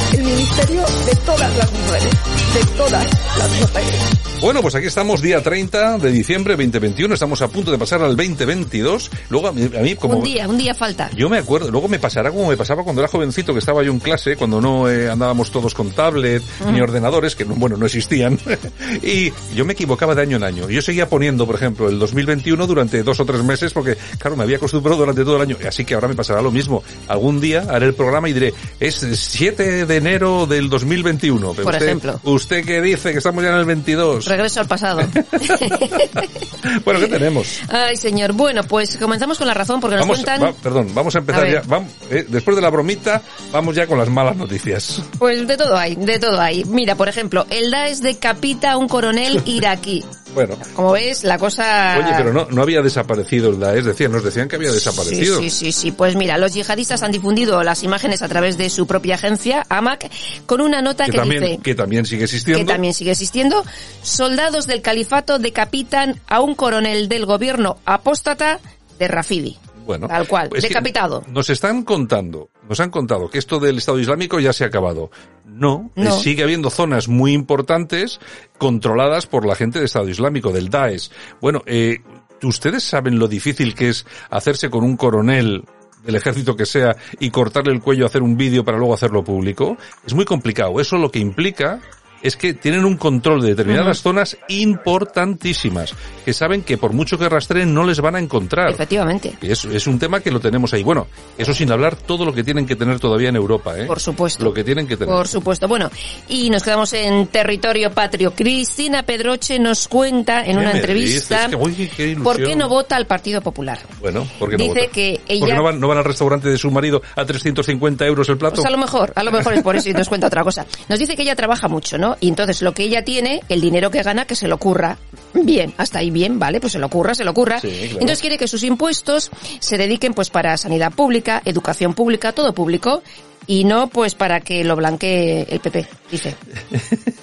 [0.35, 2.13] ministerio de todas las mujeres.
[2.53, 3.05] De todas
[3.37, 4.21] las mujeres.
[4.41, 7.13] Bueno, pues aquí estamos, día 30 de diciembre 2021.
[7.13, 9.11] Estamos a punto de pasar al 2022.
[9.29, 10.17] Luego, a mí, a mí como...
[10.17, 11.11] Un día, un día falta.
[11.15, 13.91] Yo me acuerdo, luego me pasará como me pasaba cuando era jovencito, que estaba yo
[13.91, 16.41] en clase, cuando no eh, andábamos todos con tablet
[16.71, 18.39] ni ordenadores, que no, bueno, no existían.
[19.03, 20.69] y yo me equivocaba de año en año.
[20.69, 24.43] Yo seguía poniendo, por ejemplo, el 2021 durante dos o tres meses, porque, claro, me
[24.43, 25.57] había acostumbrado durante todo el año.
[25.67, 26.83] Así que ahora me pasará lo mismo.
[27.07, 31.51] Algún día haré el programa y diré, es 7 de enero del 2021.
[31.53, 32.19] Pero Por usted, ejemplo.
[32.23, 33.11] ¿Usted qué dice?
[33.11, 34.25] Que estamos ya en el 22.
[34.25, 35.01] Regreso al pasado.
[36.85, 37.59] bueno, ¿qué tenemos?
[37.69, 38.33] Ay, señor.
[38.33, 40.43] Bueno, pues comenzamos con la razón porque nos Vamos, cuentan...
[40.43, 41.61] va- perdón, vamos a empezar A ya.
[41.65, 45.01] Vamos, eh, después de la bromita, vamos ya con las malas noticias.
[45.17, 46.63] Pues de todo hay, de todo hay.
[46.65, 50.03] Mira, por ejemplo, el Daesh decapita a un coronel iraquí.
[50.33, 50.57] Bueno.
[50.73, 51.97] Como ves, la cosa...
[51.97, 55.39] Oye, pero no, no había desaparecido el Daesh, decían, nos decían que había desaparecido.
[55.39, 55.91] Sí, sí, sí, sí.
[55.91, 60.09] Pues mira, los yihadistas han difundido las imágenes a través de su propia agencia, AMAC,
[60.45, 62.59] con una nota que, que, también, dice que también sigue existiendo.
[62.59, 63.63] que también sigue existiendo.
[64.01, 68.59] Soldados del califato decapitan a un coronel del gobierno apóstata
[68.99, 69.57] de Rafidi.
[69.91, 71.21] Bueno, Tal cual, decapitado.
[71.27, 75.11] Nos están contando, nos han contado que esto del Estado Islámico ya se ha acabado.
[75.43, 76.15] No, No.
[76.15, 78.21] eh, sigue habiendo zonas muy importantes
[78.57, 81.09] controladas por la gente del Estado Islámico, del Daesh.
[81.41, 81.97] Bueno, eh,
[82.41, 85.65] ¿ustedes saben lo difícil que es hacerse con un coronel
[86.05, 89.75] del ejército que sea y cortarle el cuello, hacer un vídeo para luego hacerlo público?
[90.05, 90.79] Es muy complicado.
[90.79, 91.81] Eso lo que implica
[92.23, 95.93] es que tienen un control de determinadas zonas importantísimas,
[96.25, 98.69] que saben que por mucho que rastreen no les van a encontrar.
[98.71, 99.33] Efectivamente.
[99.41, 100.83] Y es, es un tema que lo tenemos ahí.
[100.83, 101.07] Bueno,
[101.37, 103.85] eso sin hablar todo lo que tienen que tener todavía en Europa, ¿eh?
[103.85, 104.43] Por supuesto.
[104.43, 105.13] Lo que tienen que tener.
[105.13, 105.67] Por supuesto.
[105.67, 105.89] Bueno,
[106.29, 108.33] y nos quedamos en territorio patrio.
[108.35, 111.49] Cristina Pedroche nos cuenta en ¿Qué una entrevista dices?
[111.49, 112.23] Que, uy, qué ilusión.
[112.23, 113.79] por qué no vota al Partido Popular.
[113.99, 114.91] Bueno, ¿por qué no Dice vota?
[114.91, 118.29] que ella- Porque no van, no van al restaurante de su marido a 350 euros
[118.29, 118.55] el plato.
[118.55, 120.65] Pues a lo mejor, a lo mejor es por eso y nos cuenta otra cosa.
[120.87, 122.10] Nos dice que ella trabaja mucho, ¿no?
[122.19, 124.97] Y entonces lo que ella tiene, el dinero que gana, que se lo ocurra.
[125.33, 126.59] Bien, hasta ahí bien, ¿vale?
[126.59, 127.31] Pues se lo ocurra, se lo.
[127.31, 127.61] Sí, claro.
[127.93, 133.01] Entonces quiere que sus impuestos se dediquen pues para sanidad pública, educación pública, todo público.
[133.47, 136.35] Y no pues para que lo blanquee el PP, dice.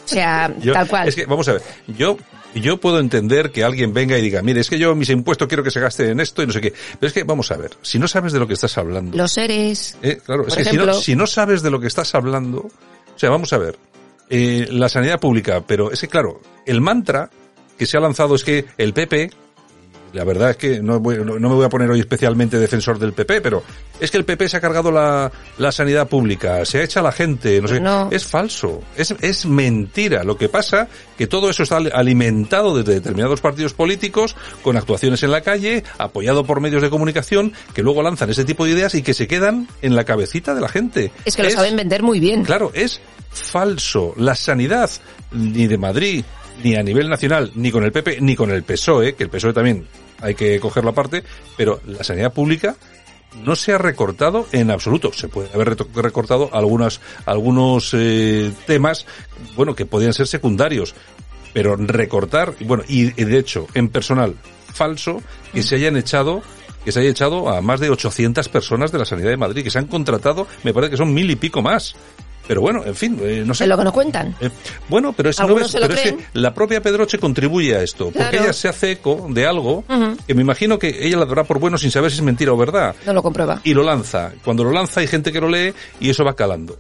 [0.05, 1.07] O sea, Yo- tal cual.
[1.07, 2.17] Es que, vamos a ver, yo,
[2.55, 5.63] yo puedo entender que alguien venga y diga, mire, es que yo mis impuestos quiero
[5.63, 6.73] que se gasten en esto y no sé qué.
[6.99, 9.17] Pero es que, vamos a ver, si no sabes de lo que estás hablando.
[9.19, 9.99] Los seres.
[10.03, 12.61] Eh, claro, es que si no, ejemplo- si no sabes de lo que estás hablando,
[12.61, 13.79] o sea, vamos a ver,
[14.31, 17.31] eh, la sanidad pública, pero es que claro, el mantra
[17.79, 19.31] que se ha lanzado es que el PP,
[20.13, 22.99] la verdad es que no, voy- no- no me voy a poner hoy especialmente defensor
[22.99, 23.63] del PP, pero
[24.01, 27.03] es que el PP se ha cargado la, la sanidad pública, se ha hecho a
[27.03, 28.09] la gente, no sé, No.
[28.11, 30.25] es falso, es, es mentira.
[30.25, 30.89] Lo que pasa
[31.19, 36.45] que todo eso está alimentado desde determinados partidos políticos con actuaciones en la calle, apoyado
[36.45, 39.69] por medios de comunicación que luego lanzan ese tipo de ideas y que se quedan
[39.83, 41.13] en la cabecita de la gente.
[41.27, 42.45] Es que lo saben vender muy bien.
[42.45, 44.15] Claro, es falso.
[44.17, 44.91] La sanidad,
[45.33, 46.25] ni de Madrid,
[46.63, 49.53] ni a nivel nacional, ni con el PP, ni con el PSOE, que el PSOE
[49.53, 49.87] también
[50.21, 51.23] hay que cogerlo aparte,
[51.57, 52.77] pero la sanidad pública
[53.45, 55.13] no se ha recortado en absoluto.
[55.13, 59.07] Se puede haber recortado algunas, algunos eh, temas,
[59.55, 60.95] bueno, que podían ser secundarios,
[61.53, 64.35] pero recortar, bueno, y y de hecho, en personal
[64.73, 66.43] falso, que se hayan echado
[66.85, 69.71] que se haya echado a más de 800 personas de la sanidad de Madrid, que
[69.71, 71.95] se han contratado, me parece que son mil y pico más.
[72.49, 73.65] Pero bueno, en fin, eh, no sé.
[73.65, 74.35] Es lo que nos cuentan.
[74.41, 74.49] Eh,
[74.89, 78.45] bueno, pero, no es, pero es que la propia Pedroche contribuye a esto, porque Claro.
[78.45, 79.85] ella se hace eco de algo
[80.27, 82.57] que me imagino que ella la dará por bueno sin saber si es mentira o
[82.57, 82.97] verdad.
[83.07, 83.61] No lo comprueba.
[83.65, 84.33] Y lo lanza.
[84.43, 86.79] Cuando lo lanza hay gente que lo lee y eso va calando.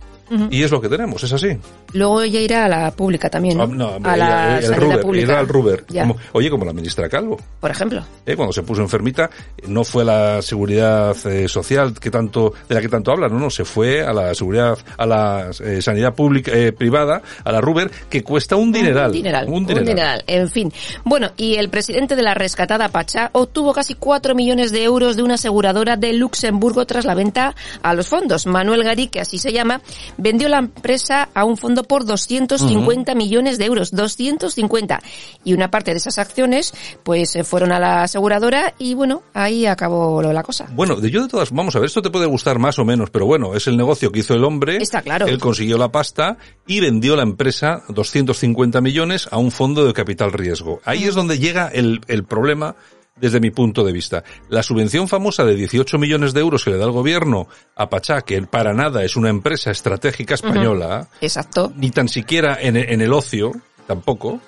[0.50, 1.56] Y es lo que tenemos, es así.
[1.92, 3.64] Luego ella irá a la pública también, ¿no?
[3.64, 5.24] Ah, no, a la el Ruber, pública.
[5.26, 5.84] irá al Ruber.
[5.86, 7.38] Como- oye, como la ministra Calvo.
[7.60, 8.04] por ejemplo.
[8.26, 8.36] ¿eh?
[8.36, 9.30] cuando se puso enfermita,
[9.66, 13.38] no fue a la seguridad eh, social que tanto, de la que tanto habla, no,
[13.38, 17.60] no, se fue a la seguridad, a la eh, sanidad pública, eh, privada, a la
[17.60, 19.06] Ruber, que cuesta un dineral.
[19.08, 19.48] Un dineral.
[19.48, 20.24] Un dineral.
[20.26, 20.72] En fin.
[21.04, 25.22] Bueno, y el presidente de la rescatada Pachá obtuvo casi 4 millones de euros de
[25.22, 28.46] una aseguradora de Luxemburgo tras la venta a los fondos.
[28.46, 29.80] Manuel Garí, que así se llama,
[30.18, 33.92] vendió la empresa a un fondo por 250 millones de euros.
[33.92, 35.00] 250.
[35.44, 39.64] Y una parte de esas acciones, pues se fueron a la aseguradora y bueno, ahí
[39.64, 40.68] acabó la cosa.
[40.72, 43.10] Bueno, de yo de todas, vamos a ver, esto te puede gustar más o menos,
[43.10, 44.76] pero bueno, es el negocio que hizo el hombre.
[44.76, 45.26] Está claro.
[45.26, 50.32] Él consiguió la pasta y vendió la empresa 250 millones a un fondo de capital
[50.32, 50.80] riesgo.
[50.84, 52.76] Ahí es donde llega el, el problema
[53.20, 54.24] desde mi punto de vista.
[54.48, 58.22] La subvención famosa de 18 millones de euros que le da el gobierno a Pachá,
[58.22, 61.72] que para nada es una empresa estratégica española, Exacto.
[61.76, 63.52] ni tan siquiera en, en el ocio,
[63.86, 64.40] tampoco.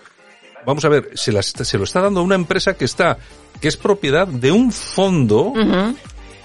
[0.66, 3.18] Vamos a ver, se, la se lo está dando a una empresa que está,
[3.60, 5.52] que es propiedad de un fondo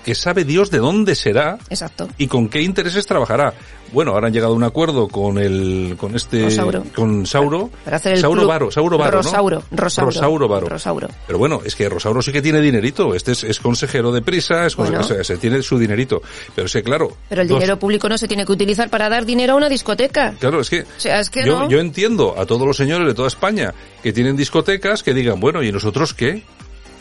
[0.05, 2.07] que sabe Dios de dónde será Exacto.
[2.17, 3.53] y con qué intereses trabajará.
[3.93, 6.83] Bueno, ahora han llegado a un acuerdo con el, con este, Rosauro.
[6.93, 9.23] con Sauro, Para hacer el Sauro Varo, Sauro Varo, ¿no?
[9.23, 10.11] Rosauro, Rosauro.
[10.11, 10.67] Rosauro Varo.
[10.67, 11.07] Rosauro.
[11.27, 13.15] Pero bueno, es que Rosauro sí que tiene dinerito.
[13.15, 14.97] Este es, es consejero de prisa, es Bueno.
[14.97, 16.21] consejero, o sea, se tiene su dinerito.
[16.55, 17.15] Pero sí, claro.
[17.29, 19.69] Pero el dos- dinero público no se tiene que utilizar para dar dinero a una
[19.69, 20.33] discoteca.
[20.39, 21.69] Claro, es que, O sea, es que yo, no.
[21.69, 25.63] yo entiendo a todos los señores de toda España que tienen discotecas que digan, bueno,
[25.63, 26.43] ¿y nosotros qué?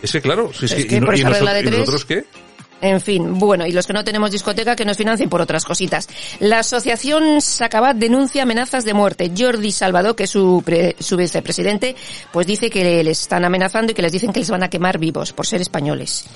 [0.03, 1.77] Es que claro, si es, Es que, que ¿y, no- y esa regla nosotros, de
[1.77, 2.25] ¿y nosotros qué?
[2.85, 6.07] En fin, bueno, y los que no tenemos discoteca que nos financien por otras cositas.
[6.39, 9.33] La asociación Sacabat denuncia amenazas de muerte.
[9.35, 11.97] Jordi Salvador, que es su, pre- su vicepresidente,
[12.31, 14.99] pues dice que les están amenazando y que les dicen que les van a quemar
[14.99, 16.27] vivos por ser españoles.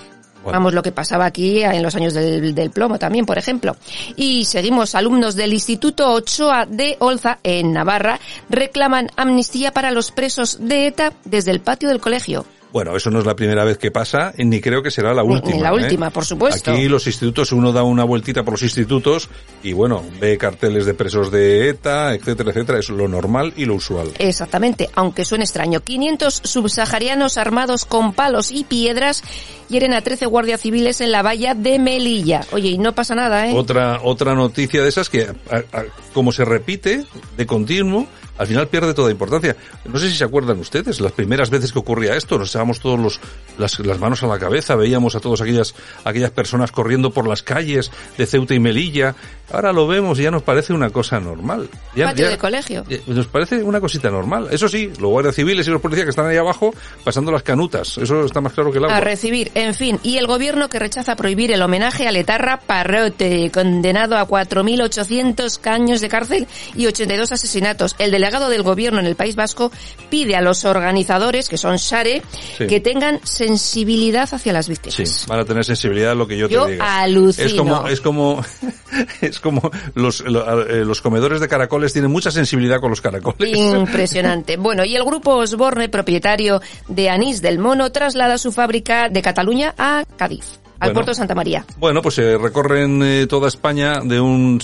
[0.42, 0.58] Bueno.
[0.58, 3.76] Vamos, lo que pasaba aquí en los años del, del plomo también, por ejemplo.
[4.16, 10.56] Y seguimos, alumnos del Instituto Ochoa de Olza, en Navarra, reclaman amnistía para los presos
[10.60, 12.46] de ETA desde el patio del colegio.
[12.70, 15.54] Bueno, eso no es la primera vez que pasa, ni creo que será la última.
[15.56, 15.72] ni la ¿eh?
[15.72, 16.70] última, por supuesto.
[16.70, 19.30] Aquí los institutos, uno da una vueltita por los institutos
[19.62, 22.78] y bueno, ve carteles de presos de ETA, etcétera, etcétera.
[22.78, 24.10] Es lo normal y lo usual.
[24.18, 25.80] Exactamente, aunque suene extraño.
[25.80, 29.22] 500 subsaharianos armados con palos y piedras
[29.68, 32.42] hieren a 13 guardias civiles en la valla de Melilla.
[32.52, 33.54] Oye, y no pasa nada, ¿eh?
[33.54, 37.04] Otra, otra noticia de esas que, a- a- como se repite
[37.36, 38.06] de continuo,
[38.38, 39.56] al final pierde toda importancia.
[39.84, 42.98] No sé si se acuerdan ustedes, las primeras veces que ocurría esto, nos echábamos todos
[42.98, 43.20] los,
[43.58, 45.74] las, las manos a la cabeza, veíamos a todas aquellas,
[46.04, 49.14] aquellas personas corriendo por las calles de Ceuta y Melilla,
[49.50, 51.68] ahora lo vemos y ya nos parece una cosa normal.
[51.94, 52.84] Ya, Patio ya- de colegio.
[52.88, 54.48] ya nos parece una cosita normal.
[54.50, 57.98] Eso sí, los guardias civiles y los policías que están ahí abajo pasando las canutas.
[57.98, 58.96] Eso está más claro que el agua.
[58.96, 63.50] A recibir, en fin, y el gobierno que rechaza prohibir el homenaje al etarra Parrote,
[63.52, 67.94] condenado a 4.800 años de cárcel y 82 asesinatos.
[67.98, 69.70] El delegado del gobierno en el País Vasco
[70.10, 72.22] pide a los organizadores, que son Share,
[72.56, 72.66] Sí.
[72.66, 74.94] que tengan sensibilidad hacia las víctimas.
[74.96, 77.00] Sí, van a tener sensibilidad a lo que yo, Yo te diga.
[77.02, 77.46] alucino.
[77.46, 78.44] Es como, es como,
[79.20, 83.56] es como los, lo- eh, los comedores de caracoles tienen mucha sensibilidad con los caracoles.
[83.56, 84.56] Impresionante.
[84.68, 89.74] Bueno, y el grupo Osborne, propietario de Anís del Mono, traslada su fábrica de Cataluña
[89.78, 90.94] a Cádiz, al Bueno.
[90.94, 91.64] puerto de Santa María.
[91.78, 94.58] Bueno, pues se recorren eh, toda España de un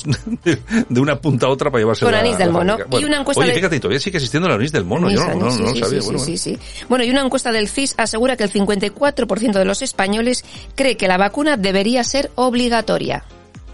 [0.89, 2.73] de una punta a otra para llevarse Con la- anís del mono.
[2.73, 2.89] fábrica.
[2.89, 5.11] Y Bueno, una encuesta Oye, de- fíjate, todavía sigue existiendo el anís del mono.
[5.11, 6.01] Yo no, no, no sí, lo sabía.
[6.01, 6.85] sí, bueno, sí, sí, sí.
[6.89, 11.09] Bueno, y una encuesta del CIS asegura que el 54% de los españoles cree que
[11.09, 13.25] la vacuna debería ser obligatoria.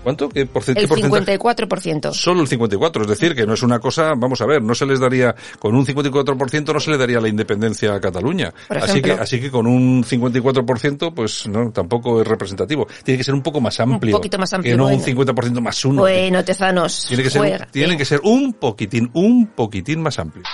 [0.03, 0.29] ¿Cuánto?
[0.31, 1.39] ¿Qué, porce- qué El porcentaje?
[1.39, 2.13] 54%.
[2.15, 4.87] Solo el 54, es decir, que no es una cosa, vamos a ver, no se
[4.87, 8.53] les daría, con un 54% no se le daría la independencia a Cataluña.
[8.71, 12.87] Así que, así que con un 54%, pues no, tampoco es representativo.
[13.05, 14.17] Tiene que ser un poco más amplio.
[14.17, 14.99] poquito más amplio, Que no bueno.
[14.99, 16.03] un 50% más uno.
[16.03, 17.67] Bueno, Tezanos, Tiene que ser, juega.
[17.71, 20.45] tiene que ser un poquitín, un poquitín más amplio.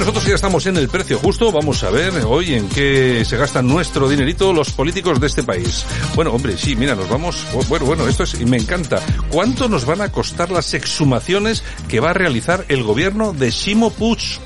[0.00, 1.52] Nosotros ya estamos en el precio justo.
[1.52, 5.84] Vamos a ver hoy en qué se gastan nuestro dinerito los políticos de este país.
[6.14, 7.46] Bueno, hombre, sí, mira, nos vamos.
[7.68, 9.02] Bueno, bueno, esto es, me encanta.
[9.30, 13.90] ¿Cuánto nos van a costar las exhumaciones que va a realizar el gobierno de Shimo
[13.90, 14.40] Puig?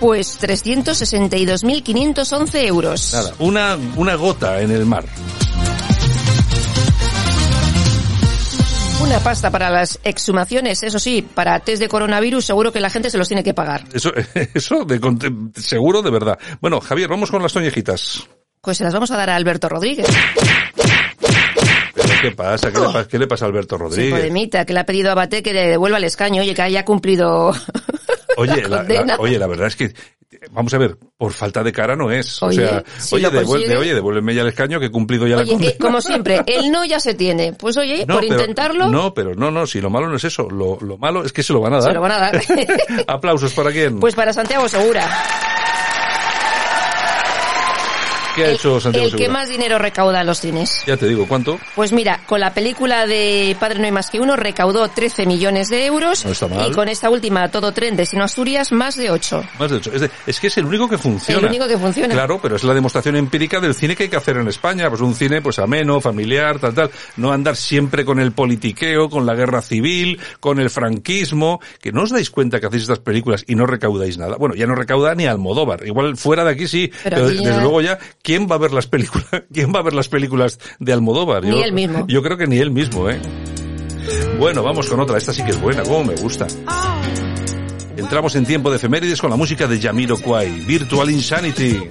[0.00, 3.14] Pues 362.511 euros.
[3.14, 5.04] Nada, una, una gota en el mar.
[9.00, 13.10] Una pasta para las exhumaciones, eso sí, para test de coronavirus seguro que la gente
[13.10, 13.84] se los tiene que pagar.
[13.92, 14.12] Eso,
[14.54, 15.00] eso de,
[15.54, 16.38] seguro de verdad.
[16.60, 18.26] Bueno, Javier, vamos con las toñejitas.
[18.60, 20.06] Pues se las vamos a dar a Alberto Rodríguez.
[21.94, 22.72] ¿Pero qué pasa?
[22.72, 24.12] ¿Qué, le, pa- qué le pasa a Alberto Rodríguez?
[24.12, 26.84] Podemita, que le ha pedido a Bate que le devuelva el escaño, oye, que haya
[26.84, 27.52] cumplido
[28.54, 29.16] Oye, la, la- condena.
[29.18, 29.92] oye, la verdad es que,
[30.50, 32.42] vamos a ver, por falta de cara no es.
[32.42, 35.36] Oye, o sea, si oye, devuelve, oye, devuélveme ya el escaño que he cumplido ya
[35.36, 35.72] la condena.
[35.80, 37.52] como siempre, el no ya se tiene.
[37.54, 40.24] Pues oye, No, por pero- intentarlo, No, pero no, no, si lo malo no es
[40.24, 40.48] eso.
[40.50, 41.88] Lo, lo malo es que se lo van a dar.
[41.88, 42.42] se lo van a dar.
[43.06, 43.98] Aplausos para quién.
[44.00, 45.08] pues para Santiago Segura.
[48.36, 50.82] ¿Qué ha hecho Santiago el que más dinero recauda en los cines.
[50.86, 51.58] Ya te digo, ¿cuánto?
[51.74, 55.68] Pues mira, con la película de Padre No hay más que uno recaudó 13 millones
[55.68, 56.68] de euros No está mal.
[56.70, 59.42] y con esta última Todo Tren Destino Asturias más de 8.
[59.58, 59.90] Más de ocho.
[59.92, 61.40] Es, de- es que es el único que funciona.
[61.40, 62.12] El único que funciona.
[62.14, 64.88] Claro, pero es la demostración empírica del cine que hay que hacer en España.
[64.88, 66.90] Pues un cine pues ameno, familiar, tal, tal.
[67.16, 71.60] No andar siempre con el politiqueo, con la guerra civil, con el franquismo.
[71.80, 74.36] Que no os dais cuenta que hacéis estas películas y no recaudáis nada.
[74.36, 75.86] Bueno, ya no recauda ni Almodóvar.
[75.86, 78.58] Igual fuera de aquí sí, Pero pero, aquí ya- desde luego ya, ¿quién va a
[78.58, 79.28] ver las películas?
[79.52, 81.44] ¿Quién va a ver las películas de Almodóvar?
[81.44, 82.04] Ni él mismo.
[82.08, 83.20] Yo creo que ni él mismo, ¿eh?
[84.38, 85.16] Bueno, vamos con otra.
[85.16, 86.46] Esta sí que es buena, como me gusta.
[87.96, 91.88] Entramos en tiempo de efemérides con la música de Yamiro Kwai, Virtual Insanity.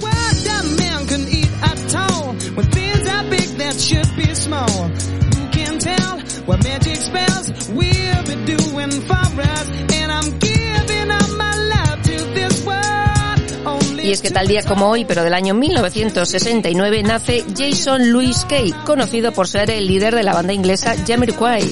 [14.06, 18.72] Y es que tal día como hoy, pero del año 1969, nace Jason Louis Kay,
[18.86, 21.64] conocido por ser el líder de la banda inglesa Jamiroquai.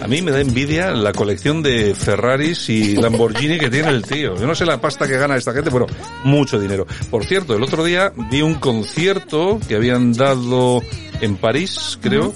[0.00, 4.36] A mí me da envidia la colección de Ferraris y Lamborghini que tiene el tío.
[4.40, 5.86] Yo no sé la pasta que gana esta gente, pero
[6.24, 6.86] mucho dinero.
[7.10, 10.80] Por cierto, el otro día vi un concierto que habían dado
[11.20, 12.32] en París, creo.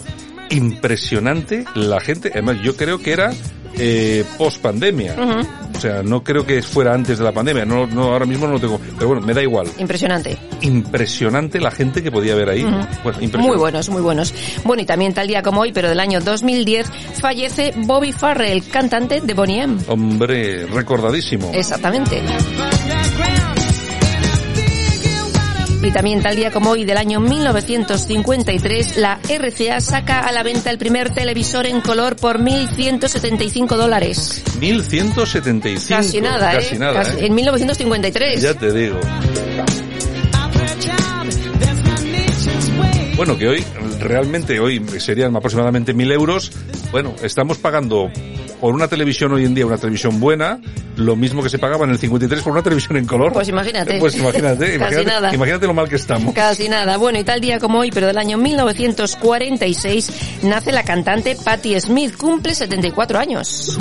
[0.50, 2.30] Impresionante la gente.
[2.30, 3.32] Además, yo creo que era
[3.78, 5.16] eh, post pandemia.
[5.74, 7.64] O sea, no creo que fuera antes de la pandemia.
[7.64, 8.80] No, no, ahora mismo no lo tengo.
[8.96, 9.66] Pero bueno, me da igual.
[9.78, 10.36] Impresionante.
[10.60, 12.62] Impresionante la gente que podía ver ahí.
[12.62, 12.86] Bueno,
[13.20, 13.38] impresionante.
[13.38, 14.34] Muy buenos, muy buenos.
[14.64, 19.20] Bueno, y también tal día como hoy, pero del año 2010, fallece Bobby Farrell, cantante
[19.20, 19.78] de Boney M.
[19.88, 21.50] Hombre, recordadísimo.
[21.54, 22.22] Exactamente.
[25.82, 30.70] Y también tal día como hoy del año 1953, la RCA saca a la venta
[30.70, 34.42] el primer televisor en color por 1.175 dólares.
[34.60, 35.86] 1175.
[35.88, 36.78] Casi nada, Casi ¿eh?
[36.78, 37.26] nada, Casi- ¿eh?
[37.26, 38.42] En 1953.
[38.42, 39.00] Ya te digo.
[43.16, 43.64] Bueno, que hoy,
[44.00, 46.52] realmente hoy serían aproximadamente mil euros.
[46.90, 48.10] Bueno, estamos pagando
[48.60, 50.60] por una televisión hoy en día, una televisión buena,
[50.96, 53.32] lo mismo que se pagaba en el 53 por una televisión en color.
[53.32, 53.98] Pues imagínate.
[53.98, 55.34] Pues imagínate, Casi imagínate, nada.
[55.34, 56.34] imagínate lo mal que estamos.
[56.34, 56.98] Casi nada.
[56.98, 62.16] Bueno, y tal día como hoy, pero del año 1946, nace la cantante Patti Smith.
[62.16, 63.78] Cumple 74 años.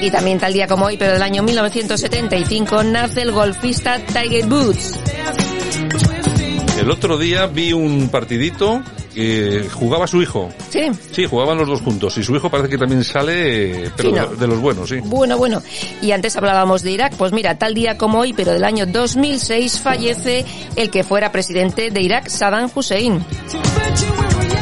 [0.00, 4.94] Y también tal día como hoy, pero del año 1975, nace el golfista Tiger Woods.
[6.80, 8.82] El otro día vi un partidito
[9.14, 10.50] que jugaba su hijo.
[10.70, 10.88] Sí.
[11.12, 12.16] Sí, jugaban los dos juntos.
[12.18, 14.26] Y su hijo parece que también sale, eh, pero Sí, no.
[14.28, 14.96] de, los buenos, sí.
[15.04, 15.62] Bueno, bueno.
[16.00, 17.14] Y antes hablábamos de Irak.
[17.16, 20.44] Pues mira, tal día como hoy, pero del año 2006, fallece
[20.76, 23.24] el que fuera presidente de Irak, Saddam Hussein.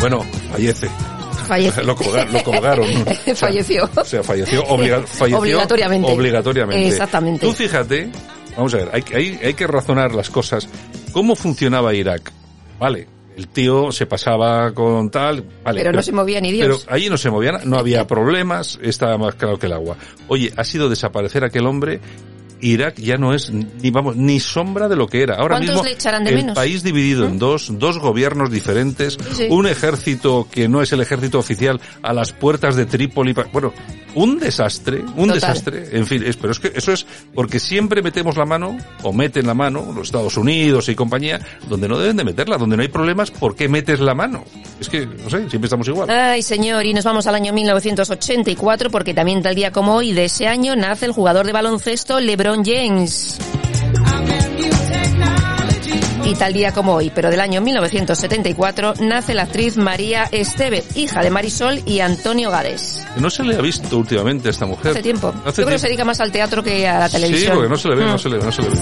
[0.01, 0.88] Bueno, fallece.
[1.46, 1.82] Fallece.
[1.84, 2.86] Lo, colga- lo colgaron.
[3.09, 3.88] O sea, Falleció.
[3.96, 6.12] O sea, falleció, obliga- falleció Obligatoriamente.
[6.12, 6.88] Obligatoriamente.
[6.88, 7.46] Exactamente.
[7.46, 8.11] Tú fíjate,
[8.57, 10.68] vamos a ver, hay, hay, hay que razonar las cosas.
[11.12, 12.30] ¿Cómo funcionaba Irak?
[12.78, 13.07] Vale,
[13.39, 15.80] el tío se pasaba con tal, vale.
[15.80, 16.82] Pero no se movía ni Dios.
[16.84, 19.97] Pero allí no se movía, no había problemas, estaba más claro que el agua.
[20.26, 22.01] Oye, ha sido desaparecer aquel hombre.
[22.61, 25.36] Irak ya no es ni vamos ni sombra de lo que era.
[25.36, 26.52] Ahora ¿Cuántos mismo le echarán de el menos?
[26.52, 26.54] ¿Mm?
[26.54, 29.46] país dividido en dos, dos gobiernos diferentes, Sí.
[29.50, 33.34] un ejército que no es el ejército oficial a las puertas de Trípoli.
[33.52, 33.72] Bueno,
[34.14, 35.34] un desastre, un Total.
[35.34, 35.88] desastre.
[35.92, 39.46] En fin, es, pero es que eso es porque siempre metemos la mano, o meten
[39.46, 41.38] la mano, los Estados Unidos y compañía,
[41.68, 44.44] donde no deben de meterla, donde no hay problemas, ¿por qué metes la mano?
[44.80, 46.09] Es que, no sé, siempre estamos igual.
[46.11, 50.24] Ay, señor, y nos vamos al año 1984 porque también tal día como hoy de
[50.24, 53.38] ese año nace el jugador de baloncesto LeBron James.
[56.24, 61.22] Y tal día como hoy, pero del año 1974, nace la actriz María Estevez, hija
[61.22, 63.03] de Marisol y Antonio Gades.
[63.16, 64.90] No se le ha visto últimamente a esta mujer.
[64.90, 65.28] Hace tiempo.
[65.28, 65.78] Hace Yo creo que tiempo.
[65.78, 67.53] se dedica más al teatro que a la televisión.
[67.53, 68.09] Sí, porque no se le ve, Mm.
[68.09, 68.76] no se le ve, no se le ve.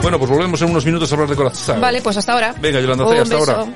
[0.00, 1.80] Bueno, pues volvemos en unos minutos a hablar de corazón.
[1.80, 2.54] Vale, pues hasta ahora.
[2.60, 3.66] Venga, Yolanda, hasta ahora.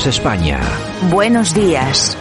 [0.00, 0.60] Días España.
[1.10, 2.16] Buenos días.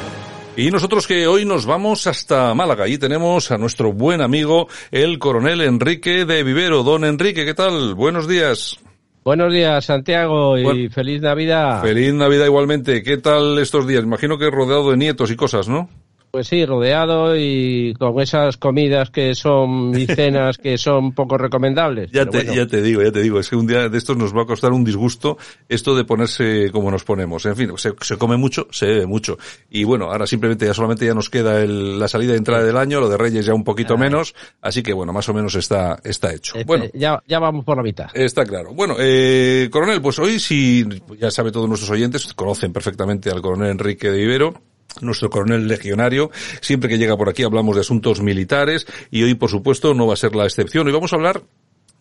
[0.57, 2.83] Y nosotros que hoy nos vamos hasta Málaga.
[2.83, 6.83] Allí tenemos a nuestro buen amigo, el coronel Enrique de Vivero.
[6.83, 7.95] Don Enrique, ¿qué tal?
[7.95, 8.77] Buenos días.
[9.23, 10.91] Buenos días, Santiago, y Bueno.
[10.91, 11.81] feliz Navidad.
[11.81, 13.01] Feliz Navidad igualmente.
[13.01, 14.03] ¿Qué tal estos días?
[14.03, 15.89] Imagino que rodeado de nietos y cosas, ¿no?
[16.31, 22.11] Pues sí, rodeado y con esas comidas que son y cenas que son poco recomendables.
[22.11, 22.53] Ya te, bueno.
[22.53, 24.45] ya te digo, ya te digo, es que un día de estos nos va a
[24.45, 27.45] costar un disgusto esto de ponerse como nos ponemos.
[27.47, 29.37] En fin, se, se come mucho, se bebe mucho.
[29.71, 32.77] Y bueno, ahora simplemente ya solamente ya nos queda el- la salida y entrada del
[32.77, 35.99] año, lo de Reyes ya un poquito menos, así que bueno, más o menos está,
[36.03, 36.53] está hecho.
[36.55, 36.85] Este, Bueno.
[36.93, 38.07] ya, ya vamos por la mitad.
[38.13, 38.71] Está claro.
[38.73, 40.85] Bueno, eh, coronel, pues hoy si
[41.19, 44.53] ya sabe todos nuestros oyentes, conocen perfectamente al coronel Enrique de Vivero.
[45.01, 46.31] Nuestro coronel legionario,
[46.61, 50.13] siempre que llega por aquí hablamos de asuntos militares y hoy por supuesto no va
[50.13, 50.87] a ser la excepción.
[50.87, 51.43] Hoy vamos a hablar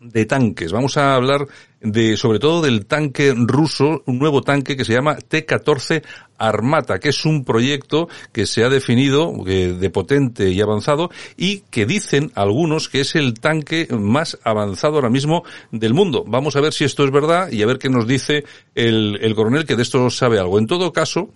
[0.00, 0.72] de tanques.
[0.72, 1.46] Vamos a hablar
[1.80, 6.02] de, sobre todo del tanque ruso, un nuevo tanque que se llama T-14
[6.38, 11.84] Armata, que es un proyecto que se ha definido de potente y avanzado y que
[11.84, 15.42] dicen algunos que es el tanque más avanzado ahora mismo
[15.72, 16.24] del mundo.
[16.26, 18.44] Vamos a ver si esto es verdad y a ver qué nos dice
[18.74, 20.58] el, el coronel que de esto sabe algo.
[20.58, 21.30] En todo caso,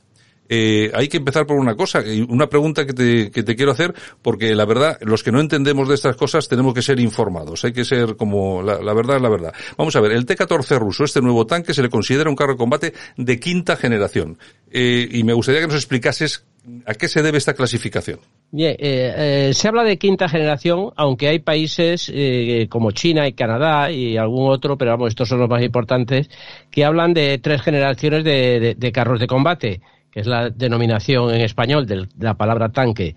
[0.48, 3.94] eh, hay que empezar por una cosa, una pregunta que te, que te quiero hacer,
[4.20, 7.72] porque la verdad, los que no entendemos de estas cosas tenemos que ser informados, hay
[7.72, 9.54] que ser como, la, verdad es la verdad.
[9.76, 12.58] Vamos a ver, el T-14 ruso, este nuevo tanque, se le considera un carro de
[12.58, 14.38] combate de quinta generación.
[14.70, 16.44] Eh, y me gustaría que nos explicases
[16.86, 18.20] a qué se debe esta clasificación.
[18.52, 23.32] Bien, eh, eh, se habla de quinta generación, aunque hay países eh, como China y
[23.32, 26.30] Canadá y algún otro, pero vamos, estos son los más importantes,
[26.70, 29.80] que hablan de tres generaciones de, de- de carros de combate,
[30.12, 33.14] que es la denominación en español de la palabra tanque.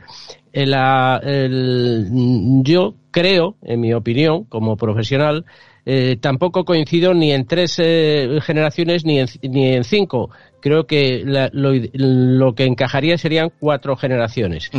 [2.64, 5.46] Yo creo, en mi opinión, como profesional,
[5.86, 10.32] eh, tampoco coincido ni en tres eh, generaciones ni en, ni en cinco.
[10.66, 14.72] Creo que la- lo, lo que encajaría serían cuatro generaciones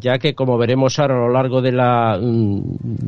[0.00, 2.60] ya que como veremos ahora a lo largo de la, mm,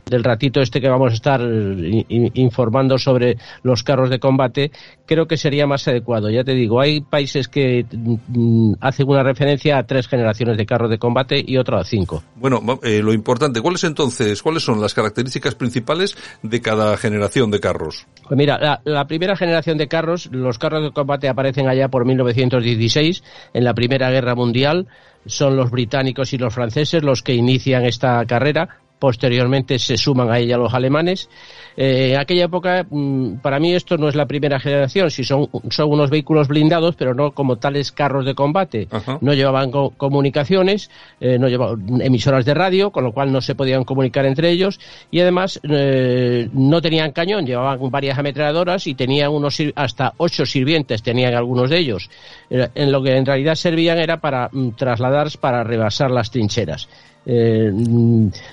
[0.08, 4.70] del ratito este que vamos a estar eh, in- informando sobre los carros de combate,
[5.06, 6.30] creo que sería más adecuado.
[6.30, 10.90] Ya te digo, hay países que mm, hacen una referencia a tres generaciones de carros
[10.90, 12.22] de combate y otra a cinco.
[12.36, 17.60] Bueno, eh, lo importante, ¿cuáles entonces, cuáles son las características principales de cada generación de
[17.60, 18.06] carros?
[18.28, 22.04] Pues mira, la, la primera generación de carros, los carros de combate aparecen allá por
[22.24, 23.22] 1916,
[23.54, 24.88] en la Primera Guerra Mundial.
[25.26, 30.38] Son los británicos y los franceses los que inician esta carrera posteriormente se suman a
[30.38, 31.28] ella los alemanes.
[31.76, 35.48] Eh, en aquella época, mm, para mí esto no es la primera generación, si son,
[35.70, 38.86] son unos vehículos blindados, pero no como tales carros de combate.
[39.20, 40.88] No llevaban comunicaciones,
[41.20, 44.78] eh, no llevaban emisoras de radio, con lo cual no se podían comunicar entre ellos,
[45.10, 51.02] y además eh, no tenían cañón, llevaban varias ametralladoras y tenían unos hasta ocho sirvientes,
[51.02, 52.08] tenían algunos de ellos.
[52.50, 56.88] En lo que en realidad servían era para mm, trasladar, para rebasar las trincheras.
[57.24, 57.70] Eh,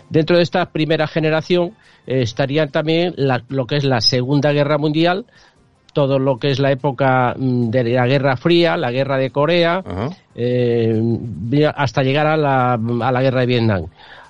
[0.10, 1.72] dentro de esta primera generación
[2.06, 3.16] eh, estarían también
[3.48, 5.26] lo que es la Segunda Guerra Mundial,
[5.94, 9.84] todo lo que es la época mm, de la Guerra Fría, la Guerra de Corea,
[10.36, 11.02] eh,
[11.76, 13.86] hasta llegar a la, a la Guerra de Vietnam.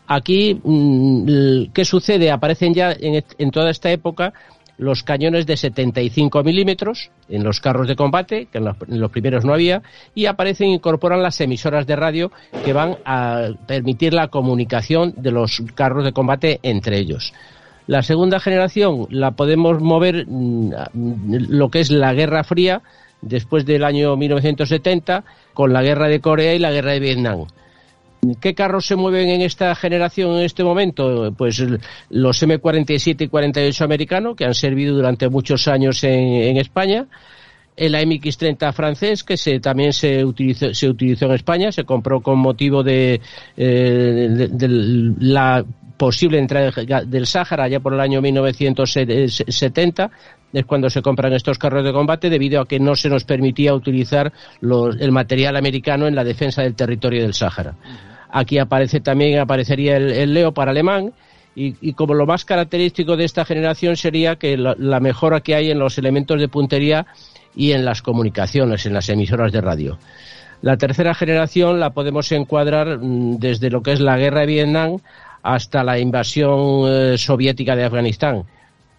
[0.07, 2.31] Aquí, mm, ¿qué sucede?
[2.31, 4.33] Aparecen ya en toda esta época
[4.80, 9.53] los cañones de 75 milímetros en los carros de combate, que en los, primeros no
[9.53, 9.84] había,
[10.15, 12.32] y aparecen incorporan las emisoras de radio
[12.63, 17.34] que van a permitir la comunicación de los carros de combate entre ellos.
[17.88, 22.82] La segunda generación la podemos mover mm, lo que es la Guerra Fría,
[23.21, 27.47] después del año 1970, con la Guerra de Corea y la Guerra de Vietnam.
[28.41, 31.34] ¿Qué carros se mueven en esta generación en este momento?
[31.38, 31.63] Pues
[32.09, 37.07] los M47 y 48 americanos, que han servido durante muchos años en, España.
[37.78, 42.38] El AMX-30 francés, que se, también se utilizó, se utilizó en España, se compró con
[42.39, 43.22] motivo de,
[43.55, 44.49] eh,
[45.20, 45.63] la
[45.95, 46.72] posible entrada
[47.05, 50.11] del Sáhara ya por el año 1970
[50.54, 53.74] es cuando se compran estos carros de combate debido a que no se nos permitía
[53.74, 54.32] utilizar
[54.62, 57.76] el material americano en la defensa del territorio del Sáhara.
[58.32, 61.14] Aquí aparece también aparecería el, Leopard alemán.
[61.56, 65.80] Y, como lo más característico de esta generación sería que la, mejora que hay en
[65.80, 67.06] los elementos de puntería
[67.54, 69.97] y en las comunicaciones, en las emisoras de radio.
[70.62, 75.00] La tercera generación la podemos encuadrar mm, desde lo que es la guerra de Vietnam
[75.43, 78.45] hasta la invasión eh, soviética de Afganistán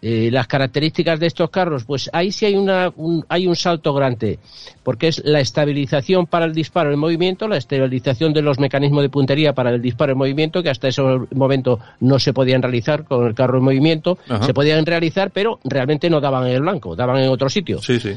[0.02, 3.92] eh, las características de estos carros, pues ahí sí hay, una, un, hay un salto
[3.92, 4.38] grande,
[4.82, 9.10] porque es la estabilización para el disparo en movimiento, la estabilización de los mecanismos de
[9.10, 13.26] puntería para el disparo en movimiento, que hasta ese momento no se podían realizar con
[13.26, 17.18] el carro en movimiento, se podían realizar, pero realmente no daban en el blanco, daban
[17.18, 17.80] en otro sitio.
[17.82, 18.14] Sí, sí.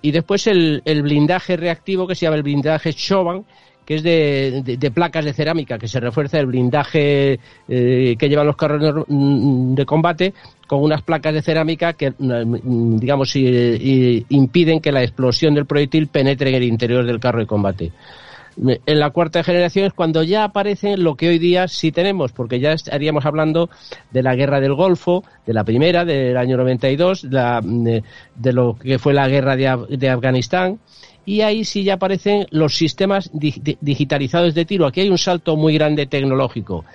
[0.00, 3.44] Y después el, el blindaje reactivo, que se llama el blindaje Chauvin,
[3.88, 8.54] que es de, placas de cerámica, que se refuerza el blindaje eh, que llevan los
[8.54, 10.34] carros de combate
[10.66, 16.50] con unas placas de cerámica que, mm, digamos, impiden que la explosión del proyectil penetre
[16.50, 17.92] en el interior del carro de combate.
[18.84, 22.60] En la cuarta generación es cuando ya aparecen lo que hoy día sí tenemos, porque
[22.60, 23.70] ya estaríamos hablando
[24.10, 28.02] de la guerra del Golfo, de la primera, del año 92, de,
[28.34, 30.78] de lo que fue la guerra de Afganistán,
[31.28, 34.86] y ahí sí ya aparecen los sistemas digitalizados de tiro.
[34.86, 36.86] Aquí hay un salto muy grande tecnológico.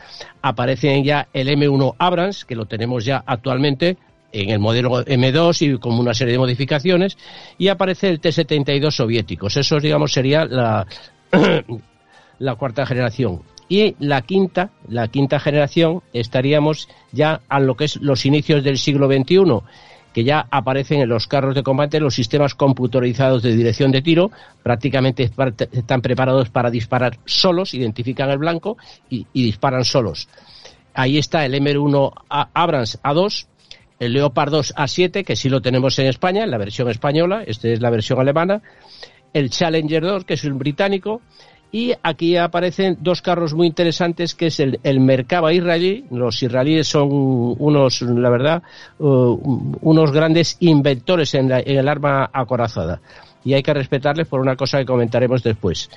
[0.42, 3.96] Aparecen ya el M1 Abrams, que lo tenemos ya actualmente
[4.32, 7.16] en el modelo M2 y con una serie de modificaciones,
[7.60, 9.56] y aparece el T-72 soviéticos.
[9.56, 10.88] Eso, digamos, sería la,
[12.40, 13.44] la cuarta generación.
[13.70, 18.80] Y la quinta, la quinta generación, estaríamos ya a lo que es los inicios del
[18.80, 19.62] siglo XXI
[20.14, 24.32] que ya aparecen en los carros de combate los sistemas computarizados de dirección de tiro,
[24.61, 25.30] prácticamente
[25.72, 28.78] están preparados para disparar solos, identifican el blanco
[29.09, 30.30] y, disparan solos.
[30.93, 33.47] Ahí está el M1 Abrams A2,
[33.99, 37.68] el Leopard 2 A7, que sí lo tenemos en España, en la versión española, esta
[37.70, 38.61] es la versión alemana,
[39.34, 41.22] el Challenger 2, que es un británico,
[41.74, 46.06] y aquí aparecen dos carros muy interesantes, que es el, el Merkava israelí.
[46.12, 48.62] Los israelíes son unos, la verdad,
[49.00, 53.02] uh, unos grandes inventores en, el arma acorazada.
[53.44, 55.90] Y hay que respetarles por una cosa que comentaremos después.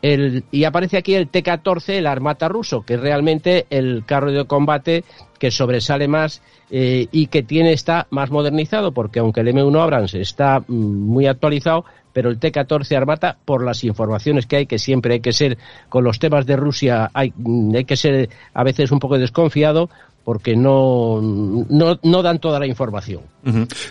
[0.00, 4.44] El, y aparece aquí el T-14, el Armata ruso, que es realmente el carro de
[4.44, 5.04] combate
[5.38, 10.14] que sobresale más eh, y que tiene está más modernizado, porque aunque el M1 Abrams
[10.14, 15.14] está mm, muy actualizado, pero el T-14 Armata, por las informaciones que hay, que siempre
[15.14, 18.90] hay que ser, con los temas de Rusia, hay, mm, hay que ser a veces
[18.90, 19.88] un poco desconfiado,
[20.28, 23.22] porque no, no, dan toda la información.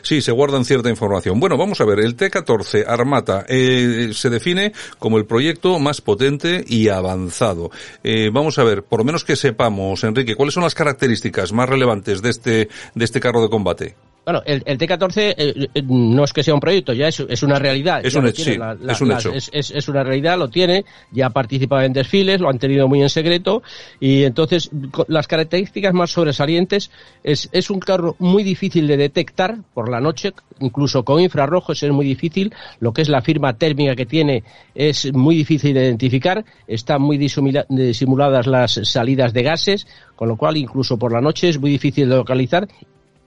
[0.03, 1.39] Sí, se guardan cierta información.
[1.39, 6.63] Bueno, vamos a ver, el T-14 Armata eh, se define como el proyecto más potente
[6.67, 7.71] y avanzado.
[8.03, 11.67] Eh, vamos a ver, por lo menos que sepamos, Enrique, ¿cuáles son las características más
[11.67, 13.95] relevantes de este, de este carro de combate?
[14.27, 17.59] Bueno, el, T-14 eh, eh, no es que sea un proyecto, ya es, es una
[17.59, 18.05] realidad.
[18.05, 19.31] Es un, hecho, es un hecho.
[19.33, 23.07] Es, una realidad, lo tiene, ya ha participado en desfiles, lo han tenido muy en
[23.07, 23.63] secreto
[24.01, 24.69] y entonces
[25.07, 26.91] las características más sobresalientes
[27.23, 31.91] es, es un carro muy difícil de detectar por la noche, incluso con infrarrojos es
[31.91, 34.43] muy difícil, lo que es la firma térmica que tiene
[34.75, 40.57] es muy difícil de identificar, están muy disimuladas las salidas de gases, con lo cual
[40.57, 42.67] incluso por la noche es muy difícil de localizar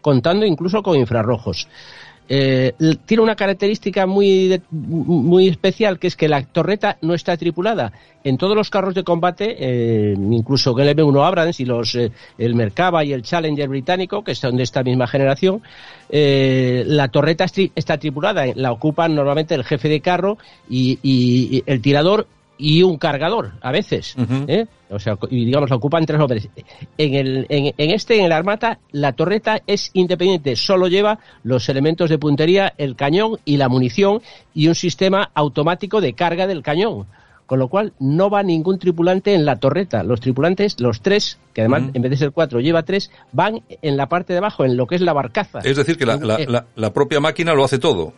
[0.00, 1.68] contando incluso con infrarrojos.
[2.32, 2.74] Eh,
[3.06, 7.92] tiene una característica muy, muy especial, que es que la torreta no está tripulada.
[8.22, 12.54] En todos los carros de combate, eh, incluso el M1 Abrams y los, eh, el
[12.54, 15.60] Merkava y el Challenger británico, que son de esta misma generación,
[16.08, 18.44] la torreta está tripulada.
[18.54, 20.38] La ocupan normalmente el jefe de carro
[20.68, 22.28] y el tirador
[22.60, 24.14] y un cargador, a veces.
[24.46, 24.66] ¿eh?
[24.90, 26.48] O sea, y digamos, ocupan tres hombres.
[26.98, 32.10] En, el, en, este, en el Armata, la torreta es independiente, solo lleva los elementos
[32.10, 34.20] de puntería, el cañón y la munición
[34.54, 37.06] y un sistema automático de carga del cañón.
[37.46, 40.04] Con lo cual, no va ningún tripulante en la torreta.
[40.04, 43.96] Los tripulantes, los tres, que además en vez de ser cuatro lleva tres, van en
[43.96, 45.58] la parte de abajo, en lo que es la barcaza.
[45.64, 48.12] Es decir, que la, la, la, la propia máquina lo hace todo.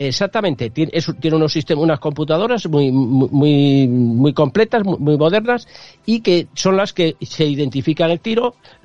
[0.00, 5.66] Exactamente, tiene, tiene unos sistemas, unas computadoras muy, muy, muy completas, muy, modernas
[6.06, 8.54] y que son las que se identifican el tiro.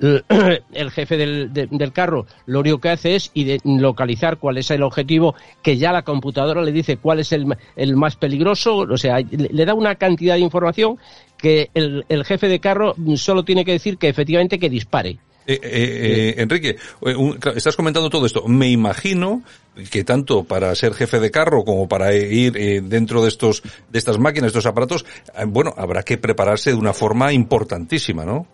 [0.72, 3.30] El, jefe del, del, carro lo único que hace es
[3.64, 7.46] localizar cuál es el objetivo que ya la computadora le dice cuál es el,
[7.76, 8.78] el más peligroso.
[8.78, 10.98] O sea, le, da una cantidad de información
[11.38, 15.18] que el, el jefe de carro solo tiene que decir que efectivamente que dispare.
[15.46, 16.76] Eh, eh, eh, Enrique,
[17.54, 18.46] estás comentando todo esto.
[18.48, 19.42] Me imagino
[19.90, 24.18] que tanto para ser jefe de carro como para ir dentro de estos de estas
[24.18, 25.04] máquinas, de estos aparatos,
[25.48, 28.46] bueno, habrá que prepararse de una forma importantísima, ¿no?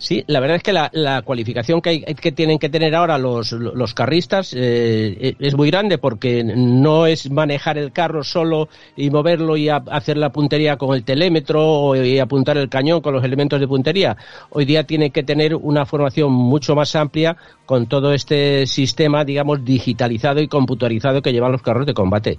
[0.00, 3.18] Sí, la verdad es que la, la cualificación que, hay, que tienen que tener ahora
[3.18, 9.10] los, los carristas eh, es muy grande porque no es manejar el carro solo y
[9.10, 13.58] moverlo y hacer la puntería con el telémetro y apuntar el cañón con los elementos
[13.58, 14.16] de puntería.
[14.50, 17.36] Hoy día tienen que tener una formación mucho más amplia
[17.66, 22.38] con todo este sistema, digamos, digitalizado y computarizado que llevan los carros de combate.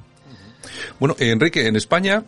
[0.97, 2.23] Bueno, Enrique, en España,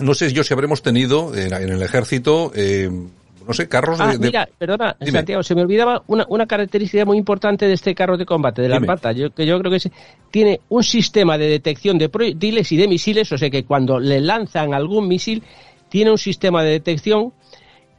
[0.00, 2.90] no sé yo si habremos tenido en, el ejército eh,
[3.46, 4.04] no sé, carros de...
[4.04, 8.16] Ah, mira, perdona, Santiago, se me olvidaba una, una característica muy importante de este carro
[8.16, 9.90] de combate, de la Armata, yo, que yo creo que
[10.30, 14.20] tiene un sistema de detección de proyectiles y de misiles, o sea que cuando le
[14.20, 15.42] lanzan algún misil,
[15.88, 17.32] tiene un sistema de detección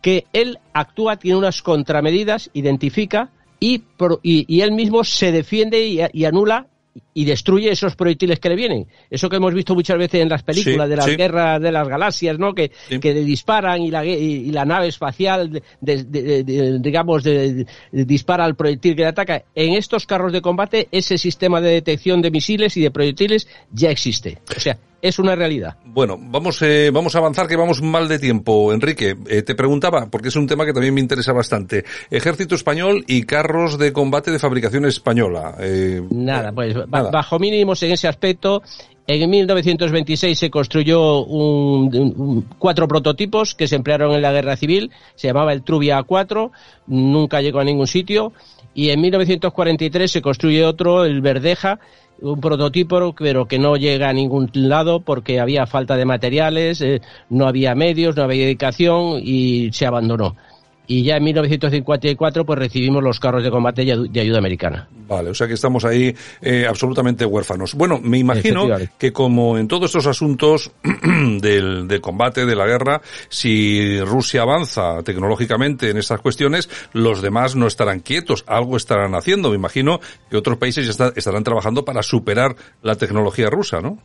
[0.01, 3.29] que él actúa, tiene unas contramedidas, identifica
[3.59, 3.83] y,
[4.23, 6.67] y, él mismo se defiende y anula
[7.13, 8.87] y destruye esos proyectiles que le vienen.
[9.09, 12.37] Eso que hemos visto muchas veces en las películas de las guerras de las galaxias,
[12.39, 12.53] ¿no?
[12.53, 12.71] Que,
[13.01, 17.23] que disparan y la, y, la nave espacial, digamos,
[17.91, 19.43] dispara al proyectil que le ataca.
[19.55, 23.89] En estos carros de combate, ese sistema de detección de misiles y de proyectiles ya
[23.89, 24.39] existe.
[24.55, 25.75] O sea, es una realidad.
[25.85, 28.71] Bueno, vamos, eh, vamos a avanzar que vamos mal de tiempo.
[28.73, 31.83] Enrique, eh, te preguntaba, porque es un tema que también me interesa bastante.
[32.09, 35.55] Ejército español y carros de combate de fabricación española.
[35.59, 38.61] Eh, nada, pues bajo mínimos en ese aspecto.
[39.07, 44.91] En 1926 se construyó un, cuatro prototipos que se emplearon en la guerra civil.
[45.15, 46.51] Se llamaba el Trubia A4.
[46.87, 48.31] Nunca llegó a ningún sitio.
[48.73, 51.79] Y en 1943 se construye otro, el Verdeja,
[52.21, 57.01] un prototipo, pero que no llega a ningún lado porque había falta de materiales, eh,
[57.29, 60.35] no había medios, no había dedicación y se abandonó
[60.91, 64.89] y ya en 1954 pues recibimos los carros de combate de ayuda americana.
[65.07, 67.75] Vale, o sea que estamos ahí eh, absolutamente huérfanos.
[67.75, 68.67] Bueno, me imagino
[68.97, 75.01] que como en todos estos asuntos del, del, combate, de la guerra, si Rusia avanza
[75.03, 79.49] tecnológicamente en estas cuestiones, los demás no estarán quietos, algo estarán haciendo.
[79.49, 83.97] Me imagino que otros países ya estarán trabajando para superar la tecnología rusa, ¿no?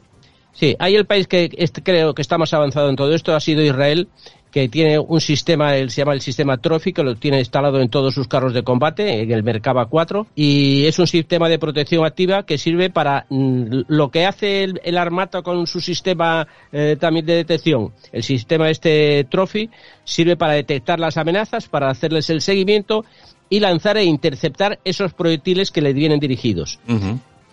[0.57, 1.51] Sí, hay el país que
[1.82, 4.09] creo que está más avanzado en todo esto, ha sido Israel,
[4.51, 8.14] que tiene un sistema, se llama el sistema Trophy, que lo tiene instalado en todos
[8.14, 12.44] sus carros de combate, en el Merkava 4, y es un sistema de protección activa
[12.44, 17.34] que sirve para mm, lo que hace el, Armata con su sistema eh, también de
[17.34, 17.92] detección.
[18.12, 19.68] El sistema este Trophy
[20.05, 23.05] sirve para detectar las amenazas, para hacerles el seguimiento
[23.51, 26.80] y lanzar e interceptar esos proyectiles que le vienen dirigidos.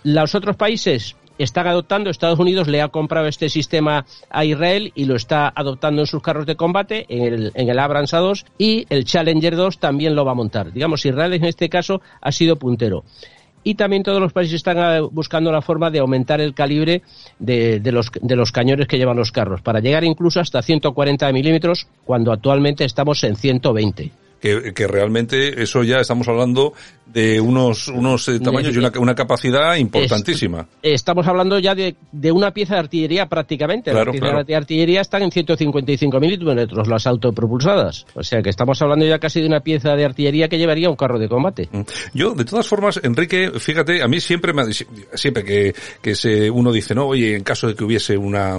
[0.04, 5.06] Los otros países están adoptando, Estados Unidos le ha comprado este sistema a Israel y
[5.06, 8.86] lo está adoptando en sus carros de combate, en el, en el Abrams A2 y
[8.90, 10.72] el Challenger 2 también lo va a montar.
[10.72, 13.04] Digamos, Israel en este caso ha sido puntero
[13.64, 17.02] y también todos los países están ah, buscando la forma de aumentar el calibre
[17.40, 21.32] de, de, los, de los cañones que llevan los carros, para llegar incluso hasta 140
[21.32, 24.23] milímetros, cuando actualmente estamos en 120.
[24.44, 26.74] Que, que realmente eso ya estamos hablando
[27.06, 30.68] de unos, unos eh, tamaños y una, una capacidad importantísima.
[30.82, 33.92] Estamos hablando ya de, de una pieza de artillería prácticamente.
[33.92, 34.44] Claro, las piezas claro.
[34.44, 38.06] de artillería están en 155 milímetros, las autopropulsadas.
[38.16, 40.98] O sea que estamos hablando ya casi de una pieza de artillería que llevaría un
[40.98, 41.70] carro de combate.
[42.14, 44.66] Yo, de todas formas, Enrique, fíjate, a mí siempre me ha,
[45.14, 48.58] siempre que, que se, uno dice, no, oye, en caso de que hubiese una,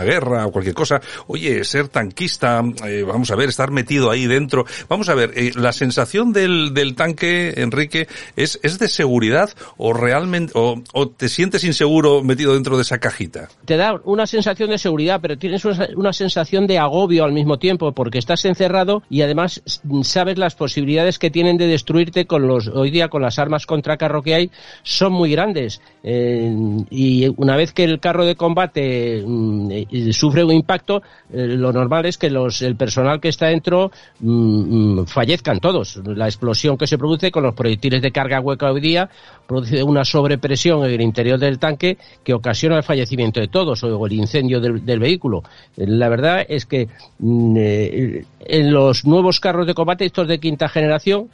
[0.00, 4.26] una guerra o cualquier cosa, oye, ser tanquista, eh, vamos a ver, estar metido ahí
[4.26, 9.50] dentro, vamos a ver, eh, la sensación del, del tanque, Enrique, es, es de seguridad
[9.76, 10.80] o realmente, o,
[11.16, 13.48] te sientes inseguro metido dentro de esa cajita.
[13.64, 17.58] Te da una sensación de seguridad, pero tienes una, una sensación de agobio al mismo
[17.58, 19.62] tiempo, porque estás encerrado y además
[20.02, 23.96] sabes las posibilidades que tienen de destruirte con los, hoy día con las armas contra
[23.96, 24.50] carro que hay,
[24.82, 25.80] son muy grandes.
[26.02, 26.54] Eh,
[26.90, 31.72] y una vez que el carro de combate mm, eh, sufre un impacto, eh, lo
[31.72, 36.00] normal es que los, el personal que está dentro mm, mm, fallezcan todos.
[36.04, 39.08] La explosión que se produce con los proyectiles de carga hueca hoy día
[39.46, 44.06] produce una sobrepresión en el interior del tanque que ocasiona el fallecimiento de todos o
[44.06, 45.42] el incendio del, vehículo.
[45.76, 46.88] La verdad es que
[47.18, 51.28] mm, eh, en los nuevos carros de combate, estos de quinta generación,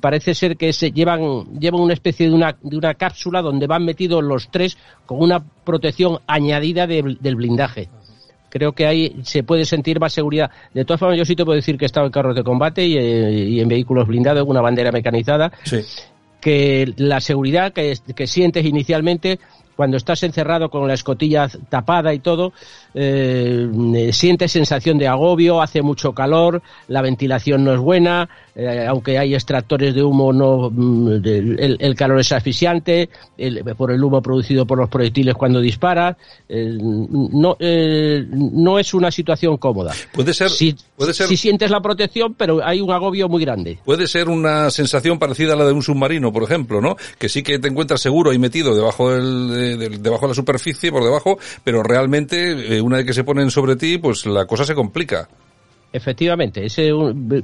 [0.00, 3.84] parece ser que se llevan, llevan una especie de una, de una cápsula donde van
[3.84, 7.88] metidos los tres con una protección añadida de, del blindaje.
[8.50, 10.48] Creo que ahí se puede sentir más seguridad.
[10.72, 12.86] De todas formas, yo sí te puedo decir que he estado en carros de combate
[12.86, 15.80] y, eh, y en vehículos blindados, una bandera mecanizada, Sí.
[16.40, 19.40] que la seguridad que, que sientes inicialmente
[19.74, 22.52] cuando estás encerrado con la escotilla tapada y todo,
[22.94, 29.18] eh, sientes sensación de agobio, hace mucho calor, la ventilación no es buena, eh, aunque
[29.18, 34.22] hay extractores de humo, no, mm, el, el, calor es asfixiante, el, por el humo
[34.22, 36.16] producido por los proyectiles cuando disparas,
[36.48, 39.92] eh, no, no es una situación cómoda.
[40.12, 41.26] Puede ser, si, puede ser.
[41.26, 43.78] Si sientes la protección, pero hay un agobio muy grande.
[43.84, 46.96] Puede ser una sensación parecida a la de un submarino, por ejemplo, ¿no?
[47.18, 50.34] Que sí que te encuentras seguro y metido debajo del, de, de, debajo de la
[50.34, 54.46] superficie, por debajo, pero realmente, eh, una vez que se ponen sobre ti, pues la
[54.46, 55.28] cosa se complica.
[55.94, 56.76] Efectivamente, es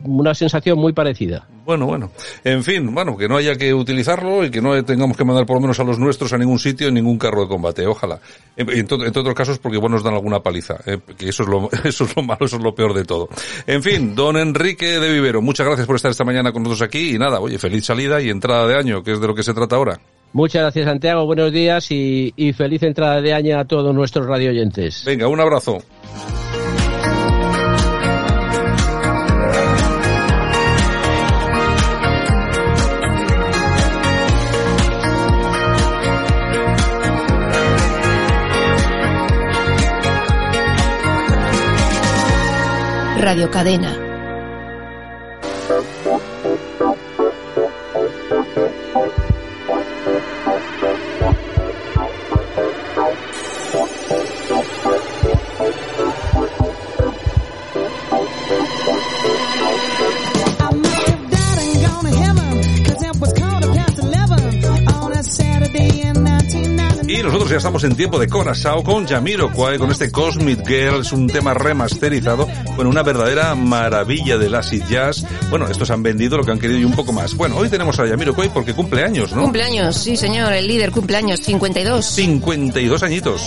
[0.03, 1.47] una sensación muy parecida.
[1.65, 2.11] Bueno, bueno.
[2.43, 5.55] En fin, bueno, que no haya que utilizarlo y que no tengamos que mandar por
[5.55, 8.19] lo menos a los nuestros a ningún sitio en ningún carro de combate, ojalá.
[8.57, 11.45] En, en, to, en otros casos porque bueno nos dan alguna paliza, eh, que eso
[11.45, 13.29] es lo eso es lo malo, eso es lo peor de todo.
[13.69, 17.15] En fin, don Enrique de Vivero, muchas gracias por estar esta mañana con nosotros aquí
[17.15, 19.55] y nada, oye, feliz salida y entrada de año, que es de lo que se
[19.55, 20.01] trata ahora.
[20.33, 21.27] Muchas gracias, Santiago.
[21.27, 25.05] Buenos días y, y feliz entrada de año a todos nuestros radioyentes.
[25.05, 25.79] Venga, un abrazo.
[43.21, 44.00] Radio Cadena.
[67.11, 71.11] Y nosotros ya estamos en tiempo de Corazao con Jamiroquai, con este Cosmic Girl, es
[71.11, 72.47] un tema remasterizado,
[72.77, 75.25] con una verdadera maravilla del acid jazz.
[75.51, 77.35] Bueno, estos han vendido lo que han querido y un poco más.
[77.35, 79.43] Bueno, hoy tenemos a Jamiroquai porque cumple años, ¿no?
[79.43, 82.07] Cumpleaños, sí señor, el líder cumpleaños, 52.
[82.07, 83.43] 52 añitos.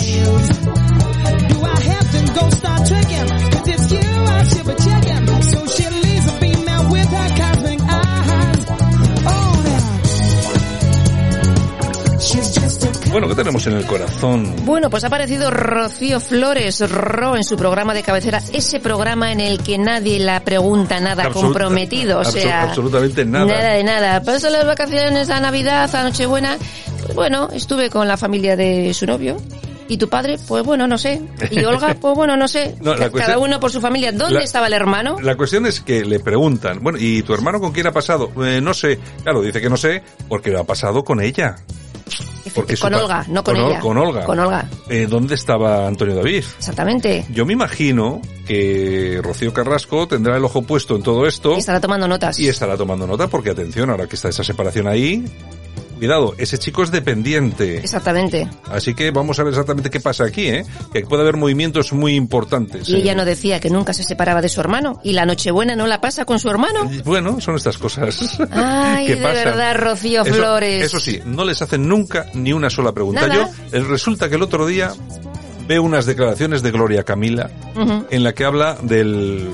[13.13, 14.55] Bueno, ¿qué tenemos en el corazón?
[14.65, 19.39] Bueno, pues ha aparecido Rocío Flores Ro en su programa de cabecera, ese programa en
[19.39, 23.45] el que nadie la pregunta nada comprometido, o sea, absolutamente nada.
[23.45, 24.23] Nada de nada.
[24.23, 26.57] Paso las vacaciones a Navidad, a Nochebuena.
[27.03, 29.37] Pues bueno, estuve con la familia de su novio.
[29.87, 30.39] ¿Y tu padre?
[30.47, 31.21] Pues bueno, no sé.
[31.51, 31.95] ¿Y Olga?
[32.01, 32.75] Pues bueno, no sé.
[32.81, 34.11] No, Cada uno por su familia.
[34.11, 35.17] ¿Dónde la, estaba el hermano?
[35.21, 38.31] La cuestión es que le preguntan, bueno, ¿y tu hermano con quién ha pasado?
[38.43, 38.97] Eh, no sé.
[39.21, 41.57] Claro, dice que no sé porque lo ha pasado con ella.
[42.53, 43.79] Porque con Olga, no con, con ella.
[43.79, 44.25] Con Olga.
[44.25, 44.69] Con Olga.
[44.89, 46.43] Eh, ¿Dónde estaba Antonio David?
[46.57, 47.25] Exactamente.
[47.29, 51.55] Yo me imagino que Rocío Carrasco tendrá el ojo puesto en todo esto.
[51.55, 52.39] Y estará tomando notas.
[52.39, 55.25] Y estará tomando nota porque, atención, ahora que está esa separación ahí,
[56.03, 57.77] cuidado, ese chico es dependiente.
[57.77, 58.49] Exactamente.
[58.69, 60.65] Así que vamos a ver exactamente qué pasa aquí, ¿eh?
[60.91, 62.89] Que puede haber movimientos muy importantes.
[62.89, 64.99] Y ella no decía que nunca se separaba de su hermano.
[65.01, 66.89] ¿Y la Nochebuena no la pasa con su hermano?
[67.05, 68.37] Bueno, son estas cosas.
[68.51, 69.45] Ay, que de pasan.
[69.45, 70.83] verdad, Rocío eso, Flores.
[70.85, 73.25] Eso sí, no les hacen nunca ni una sola pregunta.
[73.25, 73.49] Nada.
[73.71, 74.91] Yo, resulta que el otro día
[75.69, 78.05] veo unas declaraciones de Gloria Camila Uh -huh.
[78.11, 79.49] en la que habla del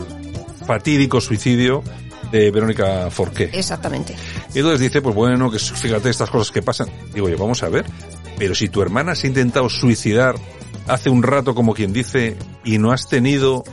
[0.65, 1.83] fatídico suicidio
[2.31, 3.49] de Verónica Forqué.
[3.53, 4.15] Exactamente.
[4.53, 6.89] Y entonces dice, pues bueno, que fíjate estas cosas que pasan.
[7.13, 7.85] Digo yo, vamos a ver,
[8.37, 10.35] pero si tu hermana se ha intentado suicidar
[10.87, 13.63] hace un rato, como quien dice, y no has tenido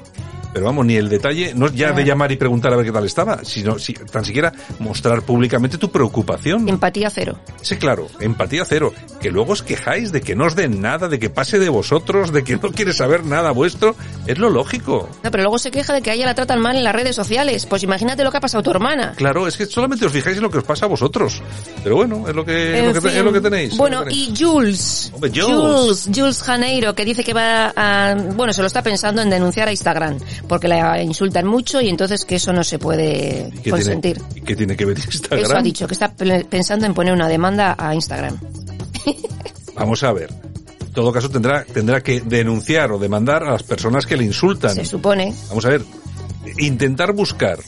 [0.57, 3.05] pero vamos, ni el detalle, no ya de llamar y preguntar a ver qué tal
[3.05, 6.67] estaba, sino si, tan siquiera mostrar públicamente tu preocupación.
[6.67, 7.39] Empatía cero.
[7.61, 8.95] Sí, claro, empatía cero.
[9.21, 12.33] Que luego os quejáis de que no os den nada, de que pase de vosotros,
[12.33, 13.97] de que no quiere saber nada vuestro,
[14.27, 15.11] es lo lógico.
[15.23, 17.15] No, pero luego se queja de que a ella la tratan mal en las redes
[17.15, 17.67] sociales.
[17.67, 19.13] Pues imagínate lo que ha pasado a tu hermana.
[19.15, 21.43] Claro, es que solamente os fijáis en lo que os pasa a vosotros.
[21.85, 23.77] Pero bueno, es lo que, es lo que, es lo que tenéis.
[23.77, 26.07] Bueno, y Jules, Hombre, Jules.
[26.07, 26.11] Jules.
[26.15, 29.71] Jules Janeiro, que dice que va a, bueno, se lo está pensando en denunciar a
[29.71, 30.19] Instagram
[30.49, 34.21] porque la insultan mucho y entonces que eso no se puede ¿Qué consentir.
[34.21, 35.45] Tiene, ¿Qué tiene que ver Instagram?
[35.45, 38.39] Eso ha dicho, que está pensando en poner una demanda a Instagram.
[39.75, 40.31] Vamos a ver.
[40.81, 44.75] En todo caso tendrá, tendrá que denunciar o demandar a las personas que le insultan.
[44.75, 45.35] Se supone.
[45.49, 45.83] Vamos a ver.
[46.59, 47.59] Intentar buscar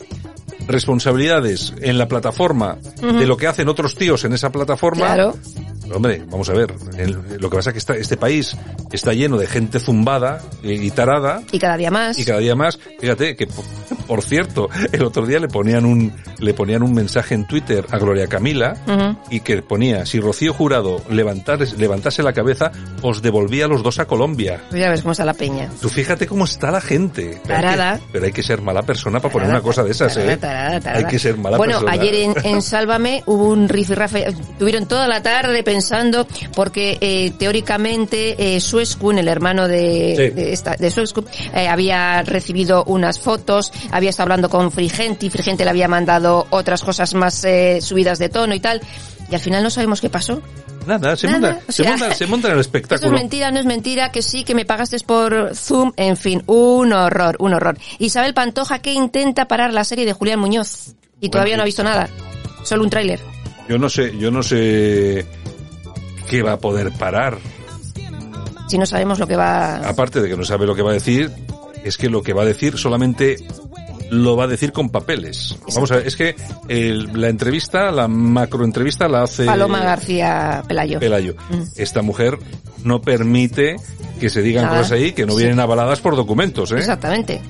[0.66, 3.18] responsabilidades en la plataforma uh -huh.
[3.18, 5.06] de lo que hacen otros tíos en esa plataforma.
[5.06, 5.36] Claro.
[5.92, 6.74] Hombre, vamos a ver.
[6.96, 8.56] El, lo que pasa es que está, este país
[8.92, 11.42] está lleno de gente zumbada y, tarada.
[11.52, 12.18] Y cada día más.
[12.18, 12.78] Y cada día más.
[13.00, 13.64] Fíjate que, por,
[14.06, 17.98] por cierto, el otro día le ponían un, le ponían un mensaje en Twitter a
[17.98, 19.18] Gloria Camila uh -huh.
[19.30, 22.70] y que ponía, si Rocío Jurado levantase, levantase la cabeza,
[23.02, 24.60] os devolvía a los dos a Colombia.
[24.70, 25.68] Pues ya ves cómo está la peña.
[25.80, 27.40] Tú fíjate cómo está la gente.
[27.46, 27.68] Tarada.
[27.76, 30.14] Pero hay que, pero hay que ser mala persona para poner una cosa de esas,
[30.14, 30.36] tarada, ¿eh?
[30.36, 30.98] Tarada, tarada.
[30.98, 31.96] Hay que ser mala bueno, persona.
[31.96, 32.14] Bueno, ayer
[32.44, 35.77] en, en Sálvame hubo un rifirrafe, tuvieron toda la tarde pensando,
[36.54, 40.30] porque eh, teóricamente eh, Suescun, el hermano de, Sí.
[40.34, 45.64] de, esta, de Suescun, eh, había recibido unas fotos, había estado hablando con Frigenti, Frigenti
[45.64, 48.80] le había mandado otras cosas más eh, subidas de tono y tal,
[49.30, 50.40] y al final no sabemos qué pasó.
[50.86, 53.08] Nada, se, Nada, monta, o se, monta, se monta en el espectáculo.
[53.14, 56.92] es mentira, no es mentira, que sí, que me pagaste por Zoom, en fin, un
[56.94, 57.76] horror, un horror.
[57.98, 61.84] Isabel Pantoja que intenta parar la serie de Julián Muñoz y todavía no ha visto
[61.84, 62.08] nada,
[62.64, 63.20] solo un tráiler.
[63.68, 65.26] Yo no sé, yo no sé
[66.28, 67.38] qué va a poder parar.
[68.68, 69.76] Si no sabemos lo que va...
[69.88, 71.30] Aparte de que no sabe lo que va a decir,
[71.84, 73.36] es que lo que va a decir solamente
[74.10, 75.56] lo va a decir con papeles.
[75.74, 76.34] Vamos a ver, es que
[76.68, 80.98] el- la entrevista, la macroentrevista la hace Paloma García Pelayo.
[81.00, 81.34] Pelayo.
[81.50, 81.62] Mm.
[81.76, 82.38] Esta mujer
[82.84, 83.76] no permite
[84.20, 84.78] que se digan Nada.
[84.78, 85.38] cosas ahí que no Sí.
[85.40, 86.78] vienen avaladas por documentos, ¿eh?
[86.78, 87.40] Exactamente.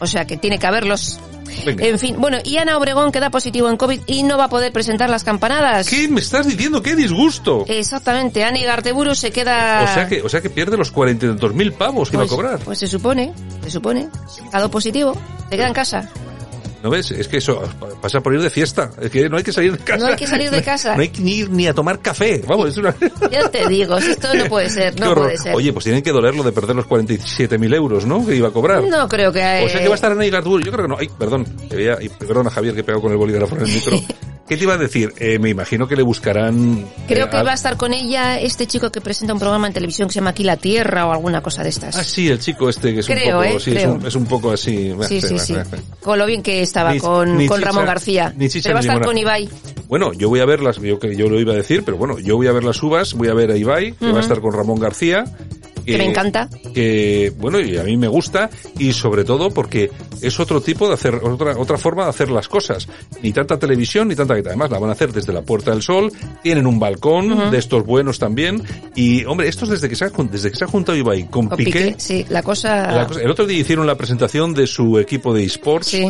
[0.00, 1.20] O sea que tiene que haberlos.
[1.64, 1.86] Venga.
[1.86, 4.72] En fin, bueno, y Ana Obregón queda positivo en COVID y no va a poder
[4.72, 5.88] presentar las campanadas.
[5.88, 6.82] ¿Qué me estás diciendo?
[6.82, 7.64] ¡Qué disgusto!
[7.68, 9.82] Exactamente, Ani Garteburu se queda...
[9.84, 12.30] O sea que, o sea que pierde los cuarenta y tantos mil pavos que pues,
[12.30, 12.58] va a cobrar.
[12.60, 13.32] Pues se supone,
[13.62, 14.08] se supone.
[14.52, 15.14] Ha dado positivo,
[15.50, 16.08] se queda en casa.
[16.82, 17.10] ¿No ves?
[17.10, 17.60] Es que eso
[18.00, 18.90] pasa por ir de fiesta.
[19.00, 20.04] Es que no hay que salir de casa.
[20.04, 20.94] No hay que salir de casa.
[20.94, 22.42] No hay que ni ir ni a tomar café.
[22.46, 22.94] Vamos, es una...
[23.30, 25.54] Ya te digo, si esto no puede ser, no puede ser.
[25.54, 28.24] Oye, pues tienen que doler lo de perder los 47.000 euros, ¿no?
[28.24, 28.84] Que iba a cobrar.
[28.84, 29.62] No creo que...
[29.64, 30.64] O sea que va a estar en Aigardur.
[30.64, 30.96] Yo creo que no.
[30.98, 31.46] Ay, perdón.
[32.00, 33.98] Y perdona Javier que pegó con el bolígrafo en el micro.
[34.48, 35.12] ¿Qué te iba a decir?
[35.18, 36.86] Eh, me imagino que le buscarán...
[37.06, 39.66] Creo eh, que al- va a estar con ella este chico que presenta un programa
[39.66, 41.96] en televisión que se llama Aquí la Tierra o alguna cosa de estas.
[41.96, 43.56] Ah, sí, el chico este que es Creo, un poco...
[43.56, 43.60] ¿eh?
[43.60, 44.94] sí, es un, es un poco así...
[45.06, 45.54] Sí, sí, sí.
[46.02, 48.32] Con lo bien que estaba Ni- con, ni con chicha- Ramón García.
[48.36, 49.06] ni chicha Pero va a estar ninguna.
[49.06, 49.48] con Ibai.
[49.88, 52.18] Bueno, yo voy a ver las, yo, que yo lo iba a decir, pero bueno,
[52.18, 54.40] yo voy a ver las uvas, voy a ver a Ibai, que va a estar
[54.40, 55.24] con Ramón García.
[55.92, 56.48] Que me encanta.
[56.74, 59.90] Que, bueno, y a mí me gusta, y sobre todo porque
[60.22, 62.88] es otro tipo de hacer, otra, otra forma de hacer las cosas.
[63.22, 66.12] Ni tanta televisión, ni tanta, además la van a hacer desde la Puerta del Sol,
[66.42, 67.50] tienen un balcón Ujú.
[67.50, 68.62] de estos buenos también,
[68.94, 71.56] y hombre, estos desde que se ha, desde que se ha juntado Ibai con Con
[71.56, 72.92] Piqué, Piqué, sí, la cosa...
[72.92, 76.06] la cosa- el otro día hicieron la presentación de su equipo de esports Sí.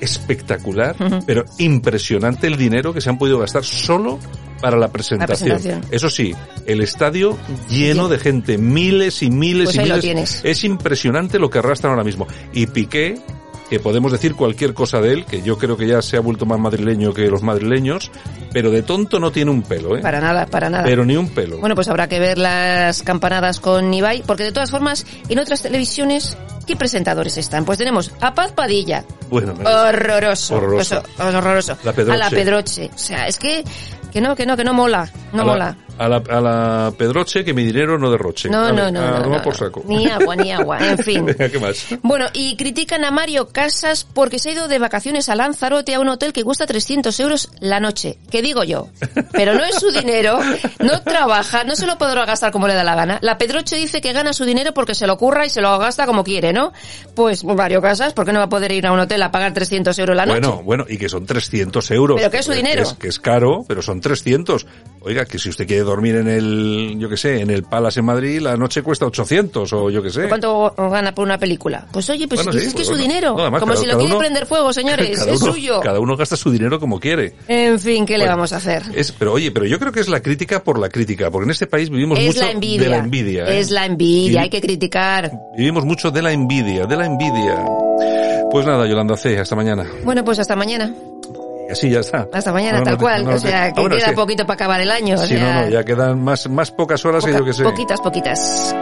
[0.00, 0.96] Espectacular,
[1.26, 4.18] pero impresionante el dinero que se han podido gastar solo
[4.60, 5.50] para la presentación.
[5.50, 5.92] presentación.
[5.92, 6.34] Eso sí,
[6.66, 7.36] el estadio
[7.68, 10.40] lleno de gente, miles y miles Pues y ahí miles.
[10.44, 12.26] Es impresionante lo que arrastran ahora mismo.
[12.52, 13.20] Y Piqué,
[13.68, 16.46] que podemos decir cualquier cosa de él, que yo creo que ya se ha vuelto
[16.46, 18.10] más madrileño que los madrileños,
[18.52, 20.00] pero de tonto no tiene un pelo, ¿eh?
[20.00, 20.84] Para nada, para nada.
[20.84, 21.58] Pero ni un pelo.
[21.58, 25.62] Bueno, pues habrá que ver las campanadas con Ibai, porque de todas formas, en otras
[25.62, 26.36] televisiones,
[26.68, 27.64] ¿qué presentadores están?
[27.64, 31.02] Pues tenemos a Paz Padilla, Bueno, horroroso, Horroroso.
[31.18, 31.78] Eso, horroroso.
[31.82, 32.14] La Pedroche.
[32.14, 32.90] A la Pedroche.
[32.94, 33.64] O sea, es que,
[34.12, 35.76] que no, que no, que no mola, no a la- mola.
[35.98, 38.48] A la, a la Pedroche, que mi dinero no derroche.
[38.48, 39.82] No, no, no, a no, no, por saco.
[39.84, 41.26] Ni agua, ni agua, en fin.
[41.26, 41.86] ¿Qué más?
[42.02, 45.98] Bueno, y critican a Mario Casas porque se ha ido de vacaciones a Lanzarote a
[45.98, 48.16] un hotel que cuesta 300 euros la noche.
[48.30, 48.86] ¿Qué digo yo?
[49.32, 50.38] Pero no es su dinero,
[50.78, 53.18] no trabaja, no se lo podrá gastar como le da la gana.
[53.20, 56.06] La Pedroche dice que gana su dinero porque se lo curra y se lo gasta
[56.06, 56.57] como quiere, ¿no?
[57.14, 59.52] Pues Mario Casas, ¿por qué no va a poder ir a un hotel a pagar
[59.52, 60.40] 300 euros la noche?
[60.40, 62.16] Bueno, bueno, y que son 300 euros.
[62.16, 62.82] Pero que es su dinero.
[62.82, 64.66] Que es, que es caro, pero son 300.
[65.08, 68.06] Oiga, que si usted quiere dormir en el, yo qué sé, en el Palace en
[68.06, 70.28] Madrid, la noche cuesta 800 o yo qué sé.
[70.28, 71.86] ¿Cuánto gana por una película?
[71.90, 73.34] Pues oye, pues Bueno, sí, es que pues es su dinero.
[73.34, 75.18] No, además, Como cada- si lo quiere uno- prender fuego, señores.
[75.26, 75.80] Es uno- suyo.
[75.80, 77.32] Cada uno gasta su dinero como quiere.
[77.48, 78.82] En fin, ¿qué le Bueno, vamos a hacer?
[78.94, 81.50] Es, pero oye, pero yo creo que es la crítica por la crítica, porque en
[81.52, 82.82] este país vivimos Es mucho la envidia.
[82.82, 83.44] de la envidia.
[83.48, 83.60] ¿eh?
[83.60, 85.32] Es la envidia, Y- hay que criticar.
[85.56, 87.64] Vivimos mucho de la envidia, de la envidia.
[88.50, 89.86] Pues nada, Yolanda C, hasta mañana.
[90.04, 90.94] Bueno, pues hasta mañana.
[91.68, 92.26] Y así ya está.
[92.32, 93.24] Hasta mañana, No, tal no, cual.
[93.24, 94.14] no, o sea, ah, que bueno, queda sí.
[94.14, 95.16] poquito para acabar el año.
[95.16, 97.52] o Sí, sea, no, no, ya quedan más, más pocas horas que poca- yo que
[97.52, 97.62] sé.
[97.62, 98.74] Poquitas, poquitas.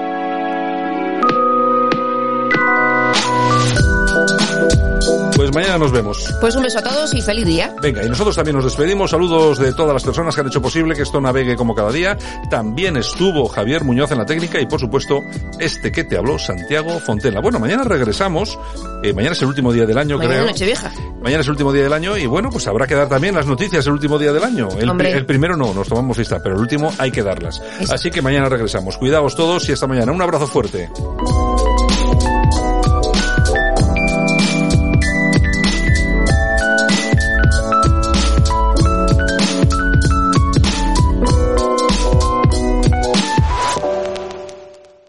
[5.57, 6.35] Mañana nos vemos.
[6.41, 7.75] Pues un beso a todos y feliz día.
[7.81, 9.11] Venga, y nosotros también nos despedimos.
[9.11, 12.17] Saludos de todas las personas que han hecho posible que esto navegue como cada día.
[12.51, 15.23] También estuvo Javier Muñoz en la técnica y, por supuesto,
[15.59, 17.41] este que te habló, Santiago Fontela.
[17.41, 18.59] Bueno, mañana regresamos.
[19.03, 20.47] Eh, mañana es el último día del año, Mañana creo.
[20.47, 20.93] Nochevieja.
[21.23, 23.47] Mañana es el último día del año y bueno, pues habrá que dar también las
[23.47, 24.69] noticias el último día del año.
[24.79, 25.13] El, Hombre.
[25.13, 27.63] el primero no, nos tomamos lista, pero el último hay que darlas.
[27.91, 28.99] Así que mañana regresamos.
[28.99, 30.13] Cuidaos todos y hasta mañana.
[30.13, 30.91] Un abrazo fuerte.